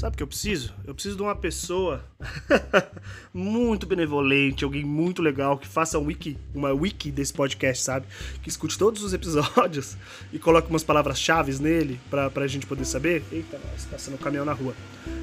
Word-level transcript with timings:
Sabe 0.00 0.14
o 0.14 0.16
que 0.16 0.22
eu 0.22 0.26
preciso? 0.26 0.72
Eu 0.86 0.94
preciso 0.94 1.14
de 1.14 1.20
uma 1.20 1.36
pessoa 1.36 2.02
muito 3.34 3.86
benevolente, 3.86 4.64
alguém 4.64 4.82
muito 4.82 5.20
legal 5.20 5.58
que 5.58 5.68
faça 5.68 5.98
um 5.98 6.06
wiki, 6.06 6.38
uma 6.54 6.72
wiki 6.72 7.10
desse 7.10 7.34
podcast, 7.34 7.84
sabe? 7.84 8.06
Que 8.42 8.48
escute 8.48 8.78
todos 8.78 9.02
os 9.02 9.12
episódios 9.12 9.98
e 10.32 10.38
coloque 10.38 10.70
umas 10.70 10.82
palavras-chave 10.82 11.52
nele 11.60 12.00
pra, 12.08 12.30
pra 12.30 12.46
gente 12.46 12.64
poder 12.64 12.86
saber. 12.86 13.22
Eita, 13.30 13.60
nós 13.70 13.84
passando 13.84 14.14
um 14.14 14.16
caminhão 14.16 14.46
na 14.46 14.54
rua. 14.54 14.74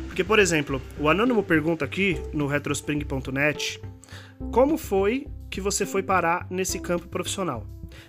Porque, 0.05 0.23
por 0.23 0.37
exemplo, 0.37 0.79
o 0.99 1.09
Anônimo 1.09 1.41
pergunta 1.41 1.83
aqui 1.83 2.21
no 2.31 2.45
retrospring.net 2.45 3.81
como 4.51 4.77
foi 4.77 5.25
que 5.49 5.59
você 5.59 5.87
foi 5.87 6.03
parar 6.03 6.45
nesse 6.51 6.79
campo 6.79 7.07
profissional? 7.07 7.65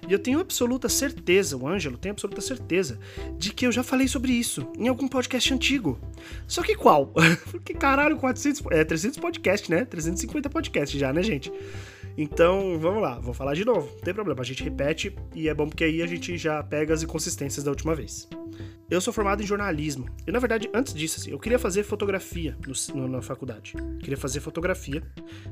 E 0.09 0.13
eu 0.13 0.19
tenho 0.19 0.41
absoluta 0.41 0.89
certeza, 0.89 1.57
o 1.57 1.67
Ângelo 1.67 1.99
tem 1.99 2.11
absoluta 2.11 2.41
certeza, 2.41 2.99
de 3.36 3.53
que 3.53 3.67
eu 3.67 3.73
já 3.73 3.82
falei 3.82 4.09
sobre 4.09 4.32
isso 4.32 4.67
em 4.79 4.89
algum 4.89 5.09
podcast 5.09 5.53
antigo. 5.53 5.99
Só 6.46 6.63
que 6.63 6.75
qual? 6.75 7.13
Porque 7.50 7.75
caralho, 7.75 8.17
400, 8.17 8.63
é 8.71 8.85
300 8.85 9.19
podcasts, 9.19 9.69
né? 9.69 9.85
350 9.85 10.49
podcasts 10.50 10.99
já, 10.99 11.13
né, 11.13 11.22
gente? 11.22 11.53
Então, 12.21 12.77
vamos 12.81 13.00
lá, 13.00 13.17
vou 13.21 13.32
falar 13.32 13.54
de 13.54 13.64
novo. 13.64 13.89
Não 13.95 14.00
tem 14.00 14.13
problema, 14.13 14.40
a 14.40 14.45
gente 14.45 14.64
repete 14.64 15.14
e 15.36 15.49
é 15.49 15.54
bom 15.54 15.68
porque 15.68 15.85
aí 15.85 16.03
a 16.03 16.07
gente 16.07 16.36
já 16.36 16.61
pega 16.64 16.93
as 16.93 17.00
inconsistências 17.00 17.64
da 17.64 17.71
última 17.71 17.94
vez. 17.94 18.29
Eu 18.91 19.00
sou 19.00 19.13
formado 19.13 19.41
em 19.41 19.46
jornalismo. 19.46 20.08
E 20.27 20.32
na 20.32 20.41
verdade, 20.41 20.68
antes 20.75 20.93
disso, 20.93 21.21
assim, 21.21 21.31
eu 21.31 21.39
queria 21.39 21.61
fazer 21.61 21.85
fotografia 21.85 22.58
no, 22.67 23.00
no, 23.00 23.08
na 23.08 23.22
faculdade. 23.22 23.75
Queria 24.00 24.17
fazer 24.17 24.41
fotografia. 24.41 25.00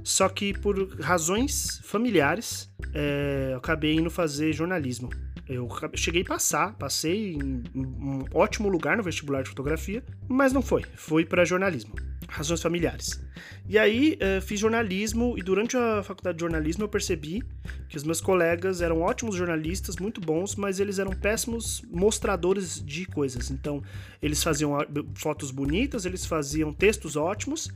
Só 0.02 0.28
que 0.28 0.58
por 0.58 1.00
razões 1.00 1.80
familiares, 1.84 2.68
é, 2.92 3.50
eu 3.52 3.58
acabei 3.58 3.94
indo 3.94 4.10
fazer 4.10 4.52
jornalismo. 4.52 5.08
Eu 5.48 5.68
cheguei 5.94 6.22
a 6.22 6.24
passar, 6.24 6.74
passei 6.76 7.34
em 7.34 7.62
um 7.76 8.24
ótimo 8.34 8.68
lugar 8.68 8.96
no 8.96 9.04
vestibular 9.04 9.42
de 9.42 9.50
fotografia, 9.50 10.02
mas 10.26 10.52
não 10.52 10.62
foi. 10.62 10.82
Foi 10.96 11.24
para 11.24 11.44
jornalismo 11.44 11.94
razões 12.28 12.62
familiares. 12.62 13.20
E 13.68 13.78
aí 13.78 14.16
uh, 14.16 14.40
fiz 14.40 14.60
jornalismo 14.60 15.36
e 15.36 15.42
durante 15.42 15.76
a 15.76 16.02
faculdade 16.02 16.36
de 16.36 16.40
jornalismo 16.40 16.84
eu 16.84 16.88
percebi 16.88 17.42
que 17.88 17.96
os 17.96 18.04
meus 18.04 18.20
colegas 18.20 18.80
eram 18.80 19.00
ótimos 19.00 19.34
jornalistas, 19.34 19.96
muito 19.96 20.20
bons, 20.20 20.54
mas 20.54 20.78
eles 20.78 20.98
eram 20.98 21.12
péssimos 21.12 21.82
mostradores 21.90 22.82
de 22.84 23.06
coisas. 23.06 23.50
Então 23.50 23.82
eles 24.22 24.42
faziam 24.42 24.76
fotos 25.14 25.50
bonitas, 25.50 26.04
eles 26.04 26.24
faziam 26.24 26.72
textos 26.72 27.16
ótimos, 27.16 27.68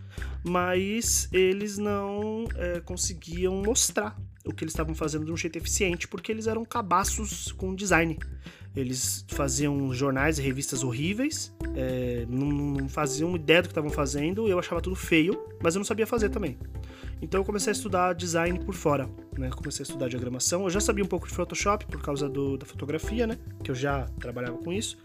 mas 0.44 1.28
eles 1.32 1.76
não 1.78 2.44
uh, 2.44 2.82
conseguiam 2.84 3.62
mostrar 3.62 4.16
o 4.44 4.52
que 4.54 4.64
eles 4.64 4.72
estavam 4.72 4.94
fazendo 4.94 5.24
de 5.24 5.32
um 5.32 5.36
jeito 5.36 5.56
eficiente, 5.56 6.08
porque 6.08 6.32
eles 6.32 6.46
eram 6.46 6.64
cabaços 6.64 7.52
com 7.52 7.74
design. 7.74 8.18
Eles 8.74 9.24
faziam 9.28 9.92
jornais 9.92 10.38
e 10.38 10.42
revistas 10.42 10.84
horríveis, 10.84 11.52
é, 11.74 12.24
não, 12.28 12.46
não, 12.46 12.88
faziam 12.88 13.34
ideia 13.34 13.62
do 13.62 13.68
que 13.68 13.72
estavam 13.72 13.90
fazendo, 13.90 14.46
eu 14.46 14.58
achava 14.58 14.80
tudo 14.80 14.94
feio, 14.94 15.40
mas 15.60 15.74
eu 15.74 15.80
não 15.80 15.84
sabia 15.84 16.06
fazer 16.06 16.28
também. 16.28 16.56
Então 17.22 17.40
eu 17.40 17.44
comecei 17.44 17.70
a 17.70 17.74
estudar 17.74 18.12
design 18.14 18.58
por 18.60 18.74
fora, 18.74 19.08
né? 19.36 19.50
Comecei 19.50 19.82
a 19.82 19.86
estudar 19.86 20.08
diagramação. 20.08 20.64
Eu 20.64 20.70
já 20.70 20.80
sabia 20.80 21.04
um 21.04 21.08
pouco 21.08 21.26
de 21.26 21.34
Photoshop 21.34 21.86
por 21.86 22.00
causa 22.02 22.28
do, 22.28 22.56
da 22.56 22.66
fotografia, 22.66 23.26
né? 23.26 23.38
Que 23.62 23.70
eu 23.70 23.74
já 23.74 24.06
trabalhava 24.18 24.56
com 24.58 24.72
isso. 24.72 24.98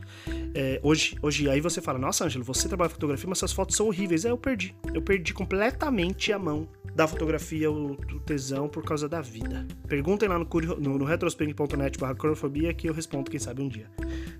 É, 0.53 0.80
hoje, 0.83 1.17
hoje, 1.22 1.49
aí 1.49 1.61
você 1.61 1.81
fala, 1.81 1.99
nossa, 1.99 2.25
Ângelo, 2.25 2.44
você 2.44 2.67
trabalha 2.67 2.89
fotografia, 2.89 3.27
mas 3.27 3.39
suas 3.39 3.53
fotos 3.53 3.75
são 3.75 3.88
horríveis. 3.88 4.25
É, 4.25 4.31
eu 4.31 4.38
perdi. 4.38 4.75
Eu 4.94 5.02
perdi 5.02 5.33
completamente 5.33 6.31
a 6.31 6.39
mão 6.39 6.67
da 6.95 7.05
fotografia, 7.07 7.69
o, 7.69 7.91
o 7.91 8.19
tesão, 8.22 8.69
por 8.69 8.83
causa 8.83 9.09
da 9.09 9.22
vida. 9.22 9.67
Perguntem 9.85 10.29
lá 10.29 10.39
no, 10.39 10.47
no, 10.79 10.97
no 10.97 11.05
barra 12.00 12.73
que 12.73 12.88
eu 12.88 12.94
respondo, 12.94 13.29
quem 13.29 13.39
sabe, 13.39 13.61
um 13.61 13.67
dia 13.67 13.89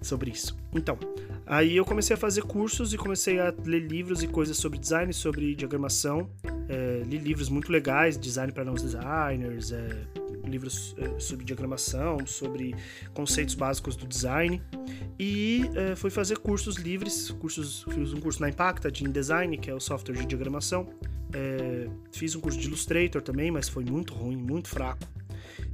sobre 0.02 0.32
isso. 0.32 0.58
Então, 0.74 0.98
aí 1.46 1.76
eu 1.76 1.84
comecei 1.84 2.14
a 2.14 2.18
fazer 2.18 2.44
cursos 2.44 2.94
e 2.94 2.98
comecei 2.98 3.40
a 3.40 3.54
ler 3.66 3.82
livros 3.82 4.24
e 4.24 4.28
coisas 4.28 4.56
sobre 4.56 4.80
design, 4.80 5.12
sobre 5.12 5.54
diagramação. 5.54 6.30
É, 6.68 7.04
li 7.06 7.18
livros 7.18 7.50
muito 7.50 7.72
legais, 7.72 8.18
design 8.18 8.52
para 8.52 8.64
não 8.64 8.74
designers, 8.74 9.72
é, 9.72 9.90
livros 10.48 10.96
é, 10.98 11.20
sobre 11.20 11.46
diagramação, 11.46 12.26
sobre 12.26 12.76
conceitos 13.14 13.56
básicos 13.56 13.96
do 13.96 14.08
design. 14.08 14.62
E 15.20 15.70
é, 15.76 15.96
fui 15.96 16.10
fazer 16.10 16.38
cursos 16.38 16.76
livres, 16.78 17.32
cursos, 17.32 17.86
fiz 17.90 18.14
um 18.14 18.20
curso 18.20 18.42
na 18.42 18.50
Impacta 18.50 18.92
de 18.92 19.04
InDesign, 19.04 19.58
que 19.58 19.70
é 19.70 19.74
o 19.74 19.80
software 19.80 20.16
de 20.16 20.26
diagramação. 20.26 20.88
É, 21.34 21.90
fiz 22.12 22.36
um 22.36 22.40
curso 22.40 22.60
de 22.60 22.68
Illustrator 22.68 23.22
também, 23.22 23.52
mas 23.52 23.68
foi 23.68 23.84
muito 23.84 24.14
ruim, 24.14 24.38
muito 24.38 24.70
fraco. 24.70 25.06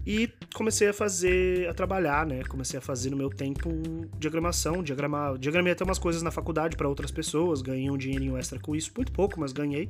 E 0.06 0.30
comecei 0.54 0.88
a 0.88 0.94
fazer, 0.94 1.70
a 1.70 1.74
trabalhar, 1.74 2.26
né? 2.26 2.44
Comecei 2.46 2.78
a 2.78 2.82
fazer 2.82 3.12
no 3.12 3.18
meu 3.18 3.30
tempo 3.30 3.70
diagramação, 4.18 4.82
diagramar, 4.82 5.38
diagramei 5.38 5.74
até 5.74 5.84
umas 5.84 6.00
coisas 6.00 6.24
na 6.24 6.32
faculdade 6.32 6.76
para 6.76 6.90
outras 6.90 7.12
pessoas, 7.12 7.62
ganhei 7.62 7.90
um 7.90 7.98
dinheirinho 7.98 8.36
extra 8.36 8.60
com 8.60 8.76
isso, 8.76 8.92
muito 8.96 9.12
pouco, 9.12 9.40
mas 9.40 9.52
ganhei. 9.52 9.90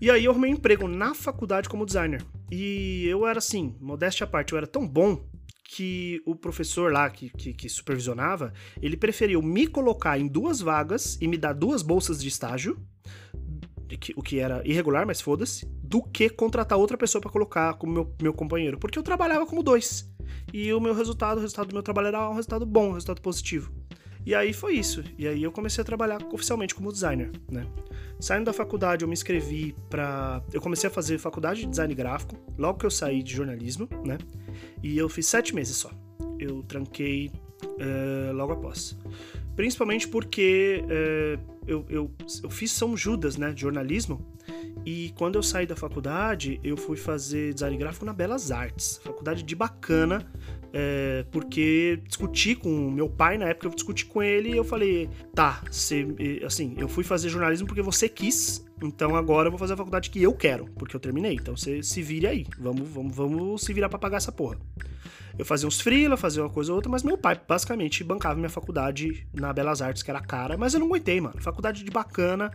E 0.00 0.10
aí 0.10 0.24
eu 0.24 0.32
arrumei 0.32 0.50
um 0.50 0.54
emprego 0.54 0.88
na 0.88 1.14
faculdade 1.14 1.68
como 1.68 1.86
designer. 1.86 2.24
E 2.50 3.06
eu 3.06 3.26
era 3.26 3.38
assim, 3.38 3.76
modéstia 3.80 4.24
à 4.24 4.26
parte, 4.26 4.52
eu 4.52 4.58
era 4.58 4.66
tão 4.66 4.86
bom 4.86 5.24
que 5.64 6.20
o 6.26 6.36
professor 6.36 6.92
lá 6.92 7.08
que, 7.08 7.30
que, 7.30 7.54
que, 7.54 7.68
supervisionava, 7.68 8.52
ele 8.80 8.96
preferiu 8.96 9.40
me 9.40 9.66
colocar 9.66 10.18
em 10.18 10.28
duas 10.28 10.60
vagas 10.60 11.16
e 11.20 11.26
me 11.26 11.38
dar 11.38 11.54
duas 11.54 11.80
bolsas 11.82 12.20
de 12.20 12.28
estágio 12.28 12.78
o 14.16 14.22
que 14.22 14.38
era 14.38 14.66
irregular, 14.66 15.06
mas 15.06 15.20
foda-se, 15.20 15.66
do 15.82 16.02
que 16.02 16.28
contratar 16.30 16.78
outra 16.78 16.96
pessoa 16.96 17.20
para 17.20 17.30
colocar 17.30 17.74
como 17.74 17.92
meu, 17.92 18.14
meu 18.20 18.32
companheiro. 18.32 18.78
Porque 18.78 18.98
eu 18.98 19.02
trabalhava 19.02 19.46
como 19.46 19.62
dois. 19.62 20.10
E 20.52 20.72
o 20.72 20.80
meu 20.80 20.94
resultado, 20.94 21.38
o 21.38 21.40
resultado 21.40 21.68
do 21.68 21.74
meu 21.74 21.82
trabalho 21.82 22.08
era 22.08 22.30
um 22.30 22.34
resultado 22.34 22.66
bom, 22.66 22.88
um 22.88 22.92
resultado 22.92 23.20
positivo. 23.20 23.72
E 24.24 24.34
aí 24.34 24.52
foi 24.52 24.74
isso. 24.74 25.02
E 25.18 25.26
aí 25.26 25.42
eu 25.42 25.50
comecei 25.50 25.82
a 25.82 25.84
trabalhar 25.84 26.22
oficialmente 26.32 26.74
como 26.74 26.92
designer, 26.92 27.30
né? 27.50 27.66
Saindo 28.20 28.44
da 28.44 28.52
faculdade, 28.52 29.04
eu 29.04 29.08
me 29.08 29.14
inscrevi 29.14 29.74
para. 29.90 30.42
Eu 30.52 30.60
comecei 30.60 30.88
a 30.88 30.92
fazer 30.92 31.18
faculdade 31.18 31.62
de 31.62 31.66
design 31.66 31.92
gráfico, 31.94 32.36
logo 32.56 32.78
que 32.78 32.86
eu 32.86 32.90
saí 32.90 33.22
de 33.22 33.34
jornalismo, 33.34 33.88
né? 34.04 34.18
E 34.82 34.96
eu 34.96 35.08
fiz 35.08 35.26
sete 35.26 35.54
meses 35.54 35.76
só. 35.76 35.90
Eu 36.38 36.62
tranquei 36.62 37.32
uh, 37.64 38.32
logo 38.32 38.52
após. 38.52 38.96
Principalmente 39.56 40.08
porque 40.08 40.84
uh, 40.84 41.58
eu, 41.66 41.84
eu, 41.88 42.10
eu 42.42 42.50
fiz 42.50 42.70
São 42.72 42.96
Judas, 42.96 43.36
né, 43.36 43.52
jornalismo, 43.54 44.24
e 44.84 45.12
quando 45.16 45.36
eu 45.36 45.42
saí 45.42 45.66
da 45.66 45.76
faculdade, 45.76 46.60
eu 46.64 46.76
fui 46.76 46.96
fazer 46.96 47.54
design 47.54 47.76
gráfico 47.76 48.04
na 48.04 48.12
Belas 48.12 48.50
Artes, 48.50 49.00
faculdade 49.04 49.42
de 49.42 49.54
bacana, 49.54 50.26
é, 50.72 51.24
porque 51.30 52.00
discuti 52.06 52.54
com 52.54 52.90
meu 52.90 53.08
pai, 53.08 53.36
na 53.36 53.46
época 53.46 53.66
eu 53.66 53.70
discuti 53.70 54.06
com 54.06 54.22
ele 54.22 54.50
e 54.50 54.56
eu 54.56 54.64
falei, 54.64 55.08
tá, 55.34 55.62
você, 55.70 56.06
assim, 56.44 56.74
eu 56.78 56.88
fui 56.88 57.04
fazer 57.04 57.28
jornalismo 57.28 57.66
porque 57.66 57.82
você 57.82 58.08
quis, 58.08 58.64
então 58.82 59.14
agora 59.14 59.48
eu 59.48 59.50
vou 59.50 59.58
fazer 59.58 59.74
a 59.74 59.76
faculdade 59.76 60.08
que 60.08 60.22
eu 60.22 60.32
quero, 60.32 60.66
porque 60.76 60.96
eu 60.96 61.00
terminei, 61.00 61.34
então 61.34 61.56
você 61.56 61.82
se 61.82 62.00
vire 62.02 62.26
aí, 62.26 62.46
vamos, 62.58 62.88
vamos, 62.88 63.14
vamos 63.14 63.62
se 63.62 63.72
virar 63.72 63.88
pra 63.88 63.98
pagar 63.98 64.16
essa 64.16 64.32
porra. 64.32 64.58
Eu 65.38 65.46
fazia 65.46 65.66
uns 65.66 65.80
freela, 65.80 66.16
fazia 66.16 66.42
uma 66.42 66.50
coisa 66.50 66.72
ou 66.72 66.76
outra, 66.76 66.90
mas 66.90 67.02
meu 67.02 67.16
pai 67.16 67.40
basicamente 67.48 68.04
bancava 68.04 68.36
minha 68.36 68.50
faculdade 68.50 69.26
na 69.32 69.50
Belas 69.52 69.80
Artes, 69.80 70.02
que 70.02 70.10
era 70.10 70.20
cara, 70.20 70.58
mas 70.58 70.74
eu 70.74 70.80
não 70.80 70.86
aguentei, 70.88 71.20
mano. 71.20 71.40
Faculdade 71.40 71.82
de 71.82 71.90
bacana, 71.90 72.50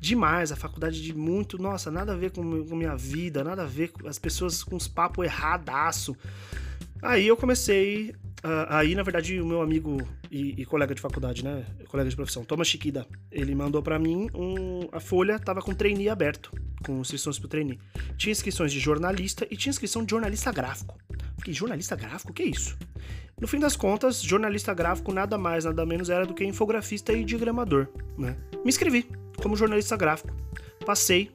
demais, 0.00 0.52
a 0.52 0.56
faculdade 0.56 1.02
de 1.02 1.12
muito, 1.12 1.60
nossa, 1.60 1.90
nada 1.90 2.12
a 2.12 2.16
ver 2.16 2.30
com, 2.30 2.64
com 2.64 2.76
minha 2.76 2.96
vida, 2.96 3.42
nada 3.42 3.62
a 3.62 3.66
ver 3.66 3.88
com 3.88 4.06
as 4.06 4.20
pessoas 4.20 4.62
com 4.62 4.76
os 4.76 4.86
papos 4.86 5.24
erradaço. 5.24 6.16
Aí 7.02 7.26
eu 7.26 7.36
comecei. 7.36 8.14
Aí, 8.68 8.94
na 8.94 9.02
verdade, 9.02 9.40
o 9.40 9.46
meu 9.46 9.60
amigo 9.60 9.98
e, 10.30 10.62
e, 10.62 10.64
colega 10.64 10.94
de 10.94 11.00
faculdade, 11.00 11.44
né? 11.44 11.64
Colega 11.88 12.08
de 12.08 12.16
profissão, 12.16 12.44
Thomas 12.44 12.66
Chiquida, 12.66 13.06
ele 13.30 13.54
mandou 13.54 13.82
para 13.82 13.98
mim 13.98 14.28
um, 14.34 14.88
a 14.90 14.98
folha, 14.98 15.38
tava 15.38 15.60
com 15.60 15.72
trainee 15.72 16.08
aberto, 16.08 16.50
com 16.84 17.00
inscrições 17.00 17.38
pro 17.38 17.48
trainee. 17.48 17.78
Tinha 18.16 18.32
inscrições 18.32 18.72
de 18.72 18.80
jornalista 18.80 19.46
e 19.48 19.56
tinha 19.56 19.70
inscrição 19.70 20.04
de 20.04 20.10
jornalista 20.10 20.50
gráfico. 20.50 20.98
Fiquei, 21.38 21.54
jornalista 21.54 21.94
gráfico? 21.94 22.32
Que 22.32 22.42
é 22.42 22.46
isso? 22.46 22.76
No 23.40 23.46
fim 23.46 23.58
das 23.58 23.76
contas, 23.76 24.22
jornalista 24.22 24.72
gráfico 24.72 25.12
nada 25.12 25.36
mais, 25.38 25.64
nada 25.64 25.84
menos 25.84 26.10
era 26.10 26.26
do 26.26 26.34
que 26.34 26.44
infografista 26.44 27.12
e 27.12 27.24
diagramador, 27.24 27.88
né? 28.18 28.36
Me 28.64 28.68
inscrevi 28.68 29.08
como 29.36 29.56
jornalista 29.56 29.96
gráfico. 29.96 30.34
Passei 30.84 31.30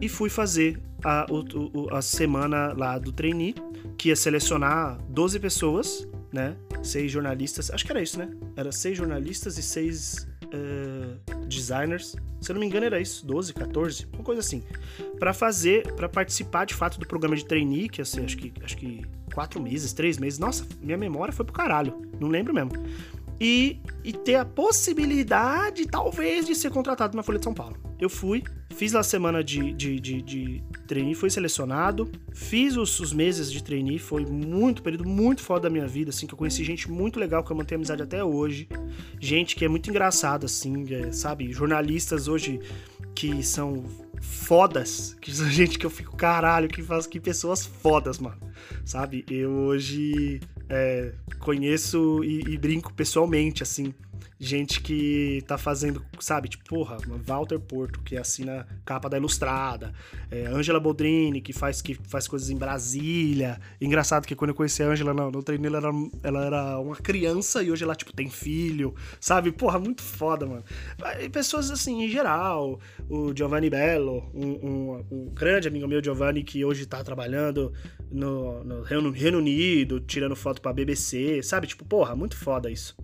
e 0.00 0.08
fui 0.08 0.28
fazer 0.28 0.80
a, 1.04 1.26
o, 1.30 1.94
a 1.94 2.02
semana 2.02 2.72
lá 2.72 2.98
do 2.98 3.12
trainee, 3.12 3.54
que 3.96 4.08
ia 4.08 4.16
selecionar 4.16 4.98
12 5.08 5.38
pessoas, 5.38 6.08
né? 6.32 6.56
Seis 6.82 7.10
jornalistas, 7.10 7.70
acho 7.70 7.84
que 7.84 7.92
era 7.92 8.02
isso, 8.02 8.18
né? 8.18 8.30
Era 8.56 8.72
seis 8.72 8.96
jornalistas 8.96 9.58
e 9.58 9.62
seis 9.62 10.26
uh, 10.46 11.46
designers. 11.46 12.16
Se 12.40 12.50
eu 12.50 12.54
não 12.54 12.60
me 12.60 12.66
engano, 12.66 12.86
era 12.86 12.98
isso, 13.00 13.26
12, 13.26 13.52
14, 13.52 14.06
uma 14.12 14.22
coisa 14.22 14.40
assim. 14.40 14.62
para 15.18 15.34
fazer, 15.34 15.92
para 15.94 16.08
participar 16.08 16.64
de 16.64 16.74
fato 16.74 16.98
do 16.98 17.06
programa 17.06 17.36
de 17.36 17.44
trainee, 17.44 17.88
que 17.88 18.00
ia 18.00 18.04
ser, 18.04 18.24
acho 18.24 18.36
que, 18.36 18.52
acho 18.62 18.76
que 18.76 19.04
quatro 19.34 19.60
meses, 19.60 19.92
três 19.92 20.18
meses. 20.18 20.38
Nossa, 20.38 20.66
minha 20.80 20.96
memória 20.96 21.32
foi 21.32 21.44
pro 21.44 21.54
caralho. 21.54 22.00
Não 22.18 22.28
lembro 22.28 22.54
mesmo. 22.54 22.72
E, 23.40 23.80
e 24.04 24.12
ter 24.12 24.34
a 24.34 24.44
possibilidade, 24.44 25.86
talvez, 25.86 26.46
de 26.46 26.54
ser 26.54 26.70
contratado 26.70 27.16
na 27.16 27.22
Folha 27.22 27.38
de 27.38 27.44
São 27.44 27.54
Paulo. 27.54 27.76
Eu 27.98 28.10
fui, 28.10 28.42
fiz 28.74 28.92
lá 28.92 29.00
a 29.00 29.02
semana 29.04 29.42
de, 29.42 29.72
de, 29.72 29.98
de, 29.98 30.22
de 30.22 30.62
fui 31.14 31.30
selecionado, 31.30 32.10
fiz 32.34 32.76
os, 32.76 32.98
os, 33.00 33.12
meses 33.12 33.50
de 33.50 33.62
trainee, 33.62 33.98
foi 33.98 34.26
muito, 34.26 34.82
período 34.82 35.08
muito 35.08 35.42
foda 35.42 35.62
da 35.62 35.70
minha 35.70 35.86
vida, 35.86 36.10
assim, 36.10 36.26
que 36.26 36.34
eu 36.34 36.38
conheci 36.38 36.64
gente 36.64 36.90
muito 36.90 37.18
legal, 37.18 37.42
que 37.42 37.50
eu 37.50 37.56
mantenho 37.56 37.78
amizade 37.78 38.02
até 38.02 38.22
hoje, 38.22 38.68
gente 39.18 39.56
que 39.56 39.64
é 39.64 39.68
muito 39.68 39.88
engraçada, 39.88 40.46
assim, 40.46 40.84
é, 40.92 41.12
sabe, 41.12 41.52
jornalistas 41.52 42.28
hoje 42.28 42.60
que 43.14 43.42
são 43.42 43.84
fodas, 44.20 45.16
que 45.20 45.32
são 45.32 45.48
gente 45.48 45.78
que 45.78 45.86
eu 45.86 45.90
fico, 45.90 46.16
caralho, 46.16 46.68
que 46.68 46.82
faz 46.82 47.06
que 47.06 47.18
pessoas 47.18 47.64
fodas, 47.64 48.18
mano, 48.18 48.38
sabe, 48.84 49.24
eu 49.30 49.50
hoje 49.50 50.40
é, 50.68 51.12
conheço 51.38 52.22
e, 52.22 52.40
e 52.52 52.58
brinco 52.58 52.92
pessoalmente, 52.92 53.62
assim, 53.62 53.94
gente 54.38 54.80
que 54.80 55.42
tá 55.46 55.58
fazendo, 55.58 56.04
sabe, 56.18 56.48
tipo, 56.48 56.64
porra, 56.64 56.96
Walter 57.24 57.58
Porto, 57.58 58.00
que 58.00 58.16
assina 58.16 58.66
capa 58.84 59.08
da 59.08 59.16
Ilustrada, 59.16 59.92
é, 60.30 60.46
Angela 60.46 60.80
Boldrini, 60.80 61.40
que 61.40 61.52
faz, 61.52 61.82
que 61.82 61.94
faz 61.94 62.26
coisas 62.26 62.50
em 62.50 62.56
Brasília. 62.56 63.60
Engraçado 63.80 64.26
que 64.26 64.34
quando 64.34 64.50
eu 64.50 64.54
conheci 64.54 64.82
a 64.82 64.86
Angela 64.86 65.12
no, 65.12 65.30
no 65.30 65.42
treino, 65.42 65.66
ela 65.66 65.78
era, 65.78 65.90
ela 66.22 66.46
era 66.46 66.78
uma 66.78 66.96
criança 66.96 67.62
e 67.62 67.70
hoje 67.70 67.84
ela, 67.84 67.94
tipo, 67.94 68.12
tem 68.12 68.28
filho, 68.28 68.94
sabe? 69.20 69.52
Porra, 69.52 69.78
muito 69.78 70.02
foda, 70.02 70.46
mano. 70.46 70.64
E 71.20 71.28
pessoas, 71.28 71.70
assim, 71.70 72.02
em 72.02 72.08
geral, 72.08 72.80
o 73.08 73.34
Giovanni 73.36 73.70
Bello, 73.70 74.30
um, 74.34 74.48
um, 74.48 75.06
um 75.10 75.34
grande 75.34 75.68
amigo 75.68 75.86
meu, 75.86 76.02
Giovanni, 76.02 76.42
que 76.42 76.64
hoje 76.64 76.86
tá 76.86 77.02
trabalhando 77.02 77.72
no, 78.10 78.64
no 78.64 78.82
Reino 79.10 79.38
Unido, 79.38 80.00
tirando 80.00 80.34
foto 80.36 80.60
pra 80.60 80.72
BBC, 80.72 81.42
sabe? 81.42 81.66
Tipo, 81.66 81.84
porra, 81.84 82.16
muito 82.16 82.36
foda 82.36 82.70
isso. 82.70 82.96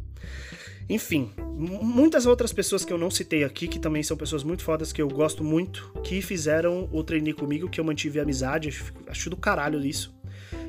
Enfim, 0.89 1.33
muitas 1.57 2.27
outras 2.27 2.53
pessoas 2.53 2.85
que 2.85 2.93
eu 2.93 2.99
não 2.99 3.11
citei 3.11 3.43
aqui, 3.43 3.67
que 3.67 3.79
também 3.79 4.03
são 4.03 4.17
pessoas 4.17 4.45
muito 4.45 4.63
fodas, 4.63 4.93
que 4.93 5.03
eu 5.03 5.09
gosto 5.09 5.43
muito, 5.43 5.91
que 6.05 6.23
fizeram 6.23 6.89
o 6.93 7.03
trainee 7.03 7.33
comigo, 7.33 7.69
que 7.69 7.81
eu 7.81 7.85
mantive 7.85 8.21
amizade, 8.21 8.69
acho 9.09 9.31
do 9.31 9.37
caralho 9.37 9.85
isso. 9.85 10.15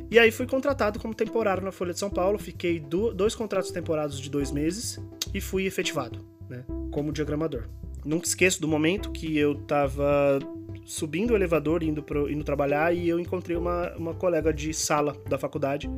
E 0.09 0.17
aí 0.17 0.31
fui 0.31 0.47
contratado 0.47 0.99
como 0.99 1.13
temporário 1.13 1.63
na 1.63 1.71
Folha 1.71 1.93
de 1.93 1.99
São 1.99 2.09
Paulo, 2.09 2.39
fiquei 2.39 2.79
do, 2.79 3.13
dois 3.13 3.35
contratos 3.35 3.71
temporários 3.71 4.19
de 4.19 4.29
dois 4.29 4.51
meses 4.51 4.99
e 5.33 5.41
fui 5.41 5.65
efetivado, 5.65 6.25
né, 6.49 6.63
como 6.91 7.11
diagramador. 7.11 7.67
Nunca 8.05 8.25
esqueço 8.25 8.61
do 8.61 8.67
momento 8.67 9.11
que 9.11 9.37
eu 9.37 9.53
tava 9.53 10.39
subindo 10.88 11.31
o 11.31 11.36
elevador, 11.36 11.84
indo, 11.84 12.01
pro, 12.01 12.31
indo 12.31 12.44
trabalhar, 12.44 12.95
e 12.95 13.10
eu 13.10 13.19
encontrei 13.19 13.57
uma, 13.57 13.94
uma 13.98 14.13
colega 14.13 14.54
de 14.54 14.74
sala 14.74 15.16
da 15.28 15.38
faculdade. 15.38 15.89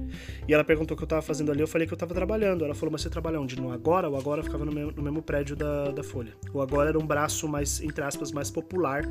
E 0.48 0.54
ela 0.54 0.64
perguntou 0.64 0.96
o 0.96 0.98
que 0.98 1.04
eu 1.04 1.08
tava 1.08 1.22
fazendo 1.22 1.52
ali. 1.52 1.62
Eu 1.62 1.68
falei 1.68 1.88
que 1.88 1.94
eu 1.94 1.98
tava 1.98 2.14
trabalhando. 2.14 2.66
Ela 2.66 2.74
falou, 2.74 2.92
mas 2.92 3.02
você 3.02 3.10
trabalha 3.10 3.40
onde? 3.40 3.56
No 3.56 3.72
Agora? 3.72 4.10
O 4.10 4.18
Agora 4.18 4.44
ficava 4.44 4.66
no 4.66 4.72
mesmo, 4.72 4.92
no 4.92 5.04
mesmo 5.04 5.22
prédio 5.22 5.56
da, 5.56 5.92
da 5.92 6.04
Folha. 6.04 6.34
O 6.52 6.60
Agora 6.60 6.90
era 6.90 6.98
um 6.98 7.06
braço 7.06 7.48
mais, 7.48 7.80
entre 7.82 8.04
aspas, 8.04 8.32
mais 8.32 8.50
popular 8.50 9.04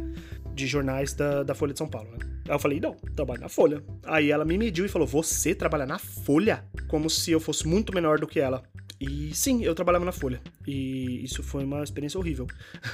de 0.52 0.66
jornais 0.66 1.14
da, 1.14 1.44
da 1.44 1.54
Folha 1.54 1.72
de 1.72 1.78
São 1.78 1.88
Paulo, 1.88 2.10
né? 2.10 2.18
Aí 2.48 2.54
eu 2.54 2.58
falei, 2.58 2.80
não, 2.80 2.94
trabalho 3.14 3.40
na 3.40 3.48
Folha. 3.48 3.82
Aí 4.04 4.32
ela 4.32 4.44
me 4.44 4.58
mediu 4.58 4.84
e 4.84 4.88
falou, 4.88 5.06
você 5.06 5.54
trabalha 5.54 5.86
na 5.86 5.98
Folha? 5.98 6.64
Como 6.88 7.08
se 7.08 7.30
eu 7.30 7.38
fosse 7.38 7.68
muito 7.68 7.94
menor 7.94 8.18
do 8.18 8.26
que 8.26 8.40
ela. 8.40 8.64
E 9.00 9.32
sim, 9.34 9.62
eu 9.62 9.74
trabalhava 9.74 10.04
na 10.04 10.12
Folha. 10.12 10.40
E 10.66 11.22
isso 11.22 11.42
foi 11.42 11.64
uma 11.64 11.82
experiência 11.84 12.18
horrível. 12.18 12.46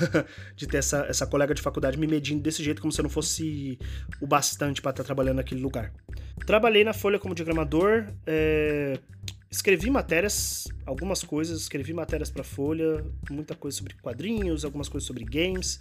de 0.55 0.67
ter 0.67 0.79
essa, 0.79 1.07
essa 1.09 1.27
colega 1.27 1.55
de 1.55 1.63
faculdade 1.63 1.99
me 1.99 2.07
medindo 2.07 2.43
desse 2.43 2.63
jeito, 2.63 2.83
como 2.83 2.93
se 2.93 3.01
eu 3.01 3.05
não 3.05 3.11
fosse 3.11 3.79
o 4.21 4.27
bastante 4.27 4.83
para 4.83 4.91
estar 4.91 5.05
trabalhando 5.05 5.37
naquele 5.37 5.63
lugar. 5.63 5.93
Trabalhei 6.47 6.85
na 6.85 6.93
Folha 6.93 7.19
como 7.19 7.35
diagramador, 7.35 8.07
é, 8.27 8.99
escrevi 9.55 9.89
matérias, 9.89 10.67
algumas 10.85 11.23
coisas, 11.23 11.61
escrevi 11.61 11.95
matérias 11.95 12.29
para 12.29 12.43
Folha, 12.43 13.05
muita 13.31 13.55
coisa 13.55 13.77
sobre 13.77 13.95
quadrinhos, 13.95 14.65
algumas 14.65 14.89
coisas 14.89 15.07
sobre 15.07 15.25
games, 15.25 15.79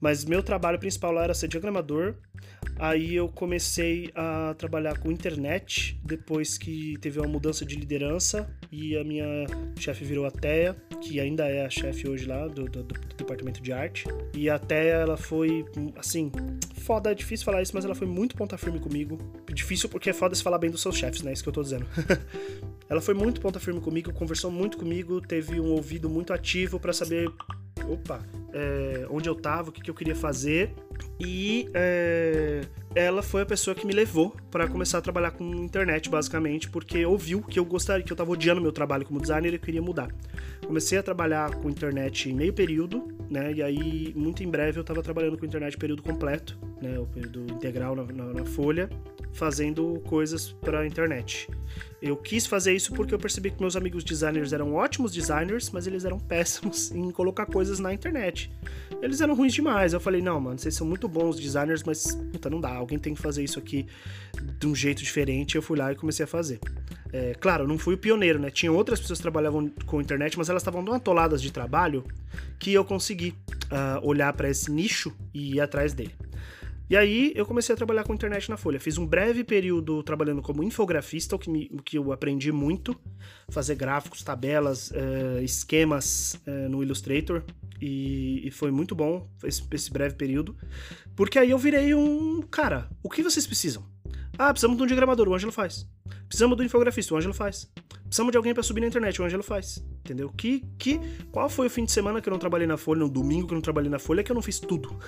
mas 0.00 0.24
meu 0.24 0.42
trabalho 0.42 0.78
principal 0.78 1.12
lá 1.12 1.22
era 1.22 1.34
ser 1.34 1.46
diagramador. 1.46 2.16
Aí 2.78 3.14
eu 3.14 3.28
comecei 3.28 4.10
a 4.14 4.54
trabalhar 4.58 4.98
com 4.98 5.12
internet 5.12 6.00
depois 6.04 6.58
que 6.58 6.96
teve 7.00 7.20
uma 7.20 7.28
mudança 7.28 7.64
de 7.64 7.76
liderança 7.76 8.50
e 8.72 8.96
a 8.96 9.04
minha 9.04 9.46
chefe 9.78 10.04
virou 10.04 10.26
a 10.26 10.30
Teia, 10.30 10.74
que 11.00 11.20
ainda 11.20 11.46
é 11.46 11.64
a 11.64 11.70
chefe 11.70 12.08
hoje 12.08 12.26
lá 12.26 12.48
do, 12.48 12.64
do, 12.64 12.82
do, 12.82 12.94
departamento 13.16 13.62
de 13.62 13.72
arte. 13.72 14.04
E 14.34 14.50
a 14.50 14.58
Teia, 14.58 14.94
ela 14.94 15.16
foi, 15.16 15.64
assim, 15.96 16.32
foda, 16.78 17.12
é 17.12 17.14
difícil 17.14 17.44
falar 17.44 17.62
isso, 17.62 17.72
mas 17.74 17.84
ela 17.84 17.94
foi 17.94 18.06
muito 18.06 18.34
ponta 18.34 18.58
firme 18.58 18.80
comigo. 18.80 19.18
Difícil 19.52 19.88
porque 19.88 20.10
é 20.10 20.12
foda 20.12 20.34
se 20.34 20.42
falar 20.42 20.58
bem 20.58 20.70
dos 20.70 20.82
seus 20.82 20.96
chefes, 20.96 21.22
né? 21.22 21.32
Isso 21.32 21.42
que 21.42 21.48
eu 21.48 21.52
tô 21.52 21.62
dizendo. 21.62 21.86
ela 22.88 23.00
foi 23.00 23.11
muito 23.14 23.40
ponta 23.40 23.60
firme 23.60 23.80
comigo, 23.80 24.12
conversou 24.12 24.50
muito 24.50 24.78
comigo, 24.78 25.20
teve 25.20 25.60
um 25.60 25.72
ouvido 25.72 26.08
muito 26.08 26.32
ativo 26.32 26.78
para 26.78 26.92
saber 26.92 27.30
opa, 27.88 28.20
é, 28.52 29.06
onde 29.10 29.28
eu 29.28 29.34
tava, 29.34 29.70
o 29.70 29.72
que, 29.72 29.80
que 29.80 29.90
eu 29.90 29.94
queria 29.94 30.14
fazer. 30.14 30.72
E 31.18 31.68
é, 31.74 32.62
ela 32.94 33.22
foi 33.22 33.42
a 33.42 33.46
pessoa 33.46 33.74
que 33.74 33.86
me 33.86 33.92
levou 33.92 34.34
para 34.50 34.68
começar 34.68 34.98
a 34.98 35.00
trabalhar 35.00 35.32
com 35.32 35.44
internet, 35.54 36.08
basicamente, 36.08 36.68
porque 36.68 37.04
ouviu 37.04 37.42
que 37.42 37.58
eu 37.58 37.64
gostaria, 37.64 38.04
que 38.04 38.12
eu 38.12 38.16
tava 38.16 38.30
odiando 38.30 38.60
meu 38.60 38.72
trabalho 38.72 39.04
como 39.04 39.20
designer 39.20 39.54
e 39.54 39.58
queria 39.58 39.82
mudar. 39.82 40.08
Comecei 40.66 40.98
a 40.98 41.02
trabalhar 41.02 41.54
com 41.56 41.68
internet 41.68 42.30
em 42.30 42.34
meio 42.34 42.52
período, 42.52 43.08
né? 43.30 43.52
E 43.52 43.62
aí, 43.62 44.12
muito 44.16 44.42
em 44.42 44.48
breve, 44.48 44.78
eu 44.78 44.84
tava 44.84 45.02
trabalhando 45.02 45.38
com 45.38 45.44
internet 45.44 45.76
período 45.76 46.02
completo, 46.02 46.58
né? 46.80 46.98
O 46.98 47.06
período 47.06 47.46
integral 47.52 47.96
na, 47.96 48.04
na, 48.04 48.32
na 48.32 48.44
Folha, 48.44 48.88
fazendo 49.32 50.00
coisas 50.06 50.52
para 50.52 50.86
internet. 50.86 51.48
Eu 52.00 52.16
quis 52.16 52.46
fazer 52.46 52.74
isso 52.74 52.92
porque 52.92 53.14
eu 53.14 53.18
percebi 53.18 53.50
que 53.50 53.60
meus 53.60 53.76
amigos 53.76 54.02
designers 54.02 54.52
eram 54.52 54.74
ótimos 54.74 55.12
designers, 55.12 55.70
mas 55.70 55.86
eles 55.86 56.04
eram 56.04 56.18
péssimos 56.20 56.90
em 56.90 57.10
colocar 57.10 57.46
coisas 57.46 57.78
na 57.78 57.92
internet. 57.92 58.50
Eles 59.00 59.20
eram 59.20 59.34
ruins 59.34 59.52
demais. 59.52 59.92
Eu 59.92 60.00
falei, 60.00 60.20
não, 60.20 60.40
mano, 60.40 60.58
vocês 60.58 60.74
são 60.74 60.86
muito 60.86 61.08
bons 61.08 61.38
designers, 61.38 61.82
mas 61.82 62.14
puta, 62.32 62.50
não 62.50 62.60
dá. 62.60 62.74
Alguém 62.74 62.98
tem 62.98 63.14
que 63.14 63.20
fazer 63.20 63.42
isso 63.42 63.58
aqui 63.58 63.86
de 64.58 64.66
um 64.66 64.74
jeito 64.74 65.02
diferente. 65.02 65.56
Eu 65.56 65.62
fui 65.62 65.78
lá 65.78 65.92
e 65.92 65.96
comecei 65.96 66.24
a 66.24 66.26
fazer. 66.26 66.60
É, 67.12 67.34
claro, 67.34 67.68
não 67.68 67.76
fui 67.76 67.94
o 67.94 67.98
pioneiro, 67.98 68.38
né? 68.38 68.50
Tinha 68.50 68.72
outras 68.72 68.98
pessoas 68.98 69.18
que 69.18 69.22
trabalhavam 69.22 69.68
com 69.86 70.00
internet, 70.00 70.38
mas 70.38 70.48
elas 70.48 70.62
estavam 70.62 70.82
tão 70.84 70.94
atoladas 70.94 71.42
de 71.42 71.52
trabalho 71.52 72.02
que 72.58 72.72
eu 72.72 72.84
consegui 72.84 73.34
uh, 73.70 74.06
olhar 74.06 74.32
para 74.32 74.48
esse 74.48 74.70
nicho 74.70 75.14
e 75.34 75.56
ir 75.56 75.60
atrás 75.60 75.92
dele. 75.92 76.14
E 76.92 76.96
aí 76.96 77.32
eu 77.34 77.46
comecei 77.46 77.72
a 77.72 77.76
trabalhar 77.76 78.04
com 78.04 78.12
internet 78.12 78.50
na 78.50 78.58
Folha. 78.58 78.78
Fiz 78.78 78.98
um 78.98 79.06
breve 79.06 79.42
período 79.42 80.02
trabalhando 80.02 80.42
como 80.42 80.62
infografista, 80.62 81.34
o 81.34 81.38
que, 81.38 81.48
me, 81.48 81.70
o 81.72 81.82
que 81.82 81.96
eu 81.96 82.12
aprendi 82.12 82.52
muito. 82.52 82.94
Fazer 83.48 83.76
gráficos, 83.76 84.22
tabelas, 84.22 84.90
uh, 84.90 85.42
esquemas 85.42 86.38
uh, 86.46 86.68
no 86.68 86.82
Illustrator. 86.82 87.44
E, 87.80 88.46
e, 88.46 88.50
foi 88.50 88.70
muito 88.70 88.94
bom 88.94 89.26
esse, 89.42 89.62
esse 89.72 89.90
breve 89.90 90.16
período. 90.16 90.54
Porque 91.16 91.38
aí 91.38 91.50
eu 91.50 91.56
virei 91.56 91.94
um... 91.94 92.42
Cara, 92.42 92.90
o 93.02 93.08
que 93.08 93.22
vocês 93.22 93.46
precisam? 93.46 93.82
Ah, 94.36 94.52
precisamos 94.52 94.76
de 94.76 94.82
um 94.82 94.86
diagramador, 94.86 95.26
o 95.30 95.34
Ângelo 95.34 95.50
faz. 95.50 95.88
Precisamos 96.28 96.56
do 96.56 96.64
infografista, 96.64 97.14
o 97.14 97.16
Ângelo 97.16 97.34
faz. 97.34 97.70
Precisamos 98.04 98.30
de 98.30 98.36
alguém 98.36 98.52
para 98.52 98.62
subir 98.62 98.80
na 98.80 98.86
internet, 98.86 99.20
o 99.20 99.24
Ângelo 99.24 99.42
faz. 99.42 99.84
Entendeu? 100.00 100.28
Que, 100.30 100.64
que, 100.78 101.00
qual 101.30 101.48
foi 101.48 101.68
o 101.68 101.70
fim 101.70 101.84
de 101.84 101.92
semana 101.92 102.20
que 102.20 102.28
eu 102.28 102.30
não 102.30 102.38
trabalhei 102.38 102.66
na 102.66 102.76
Folha, 102.76 103.00
no 103.00 103.08
domingo 103.08 103.46
que 103.46 103.54
eu 103.54 103.56
não 103.56 103.62
trabalhei 103.62 103.90
na 103.90 103.98
Folha, 103.98 104.22
que 104.22 104.30
eu 104.30 104.34
não 104.34 104.42
fiz 104.42 104.58
tudo. 104.58 104.98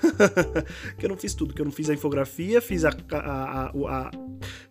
que 0.97 1.05
eu 1.05 1.09
não 1.09 1.17
fiz 1.17 1.33
tudo, 1.33 1.53
que 1.53 1.61
eu 1.61 1.65
não 1.65 1.71
fiz 1.71 1.89
a 1.89 1.93
infografia, 1.93 2.61
fiz 2.61 2.85
a, 2.85 2.89
a, 3.11 3.17
a, 3.17 3.65
a, 3.69 4.11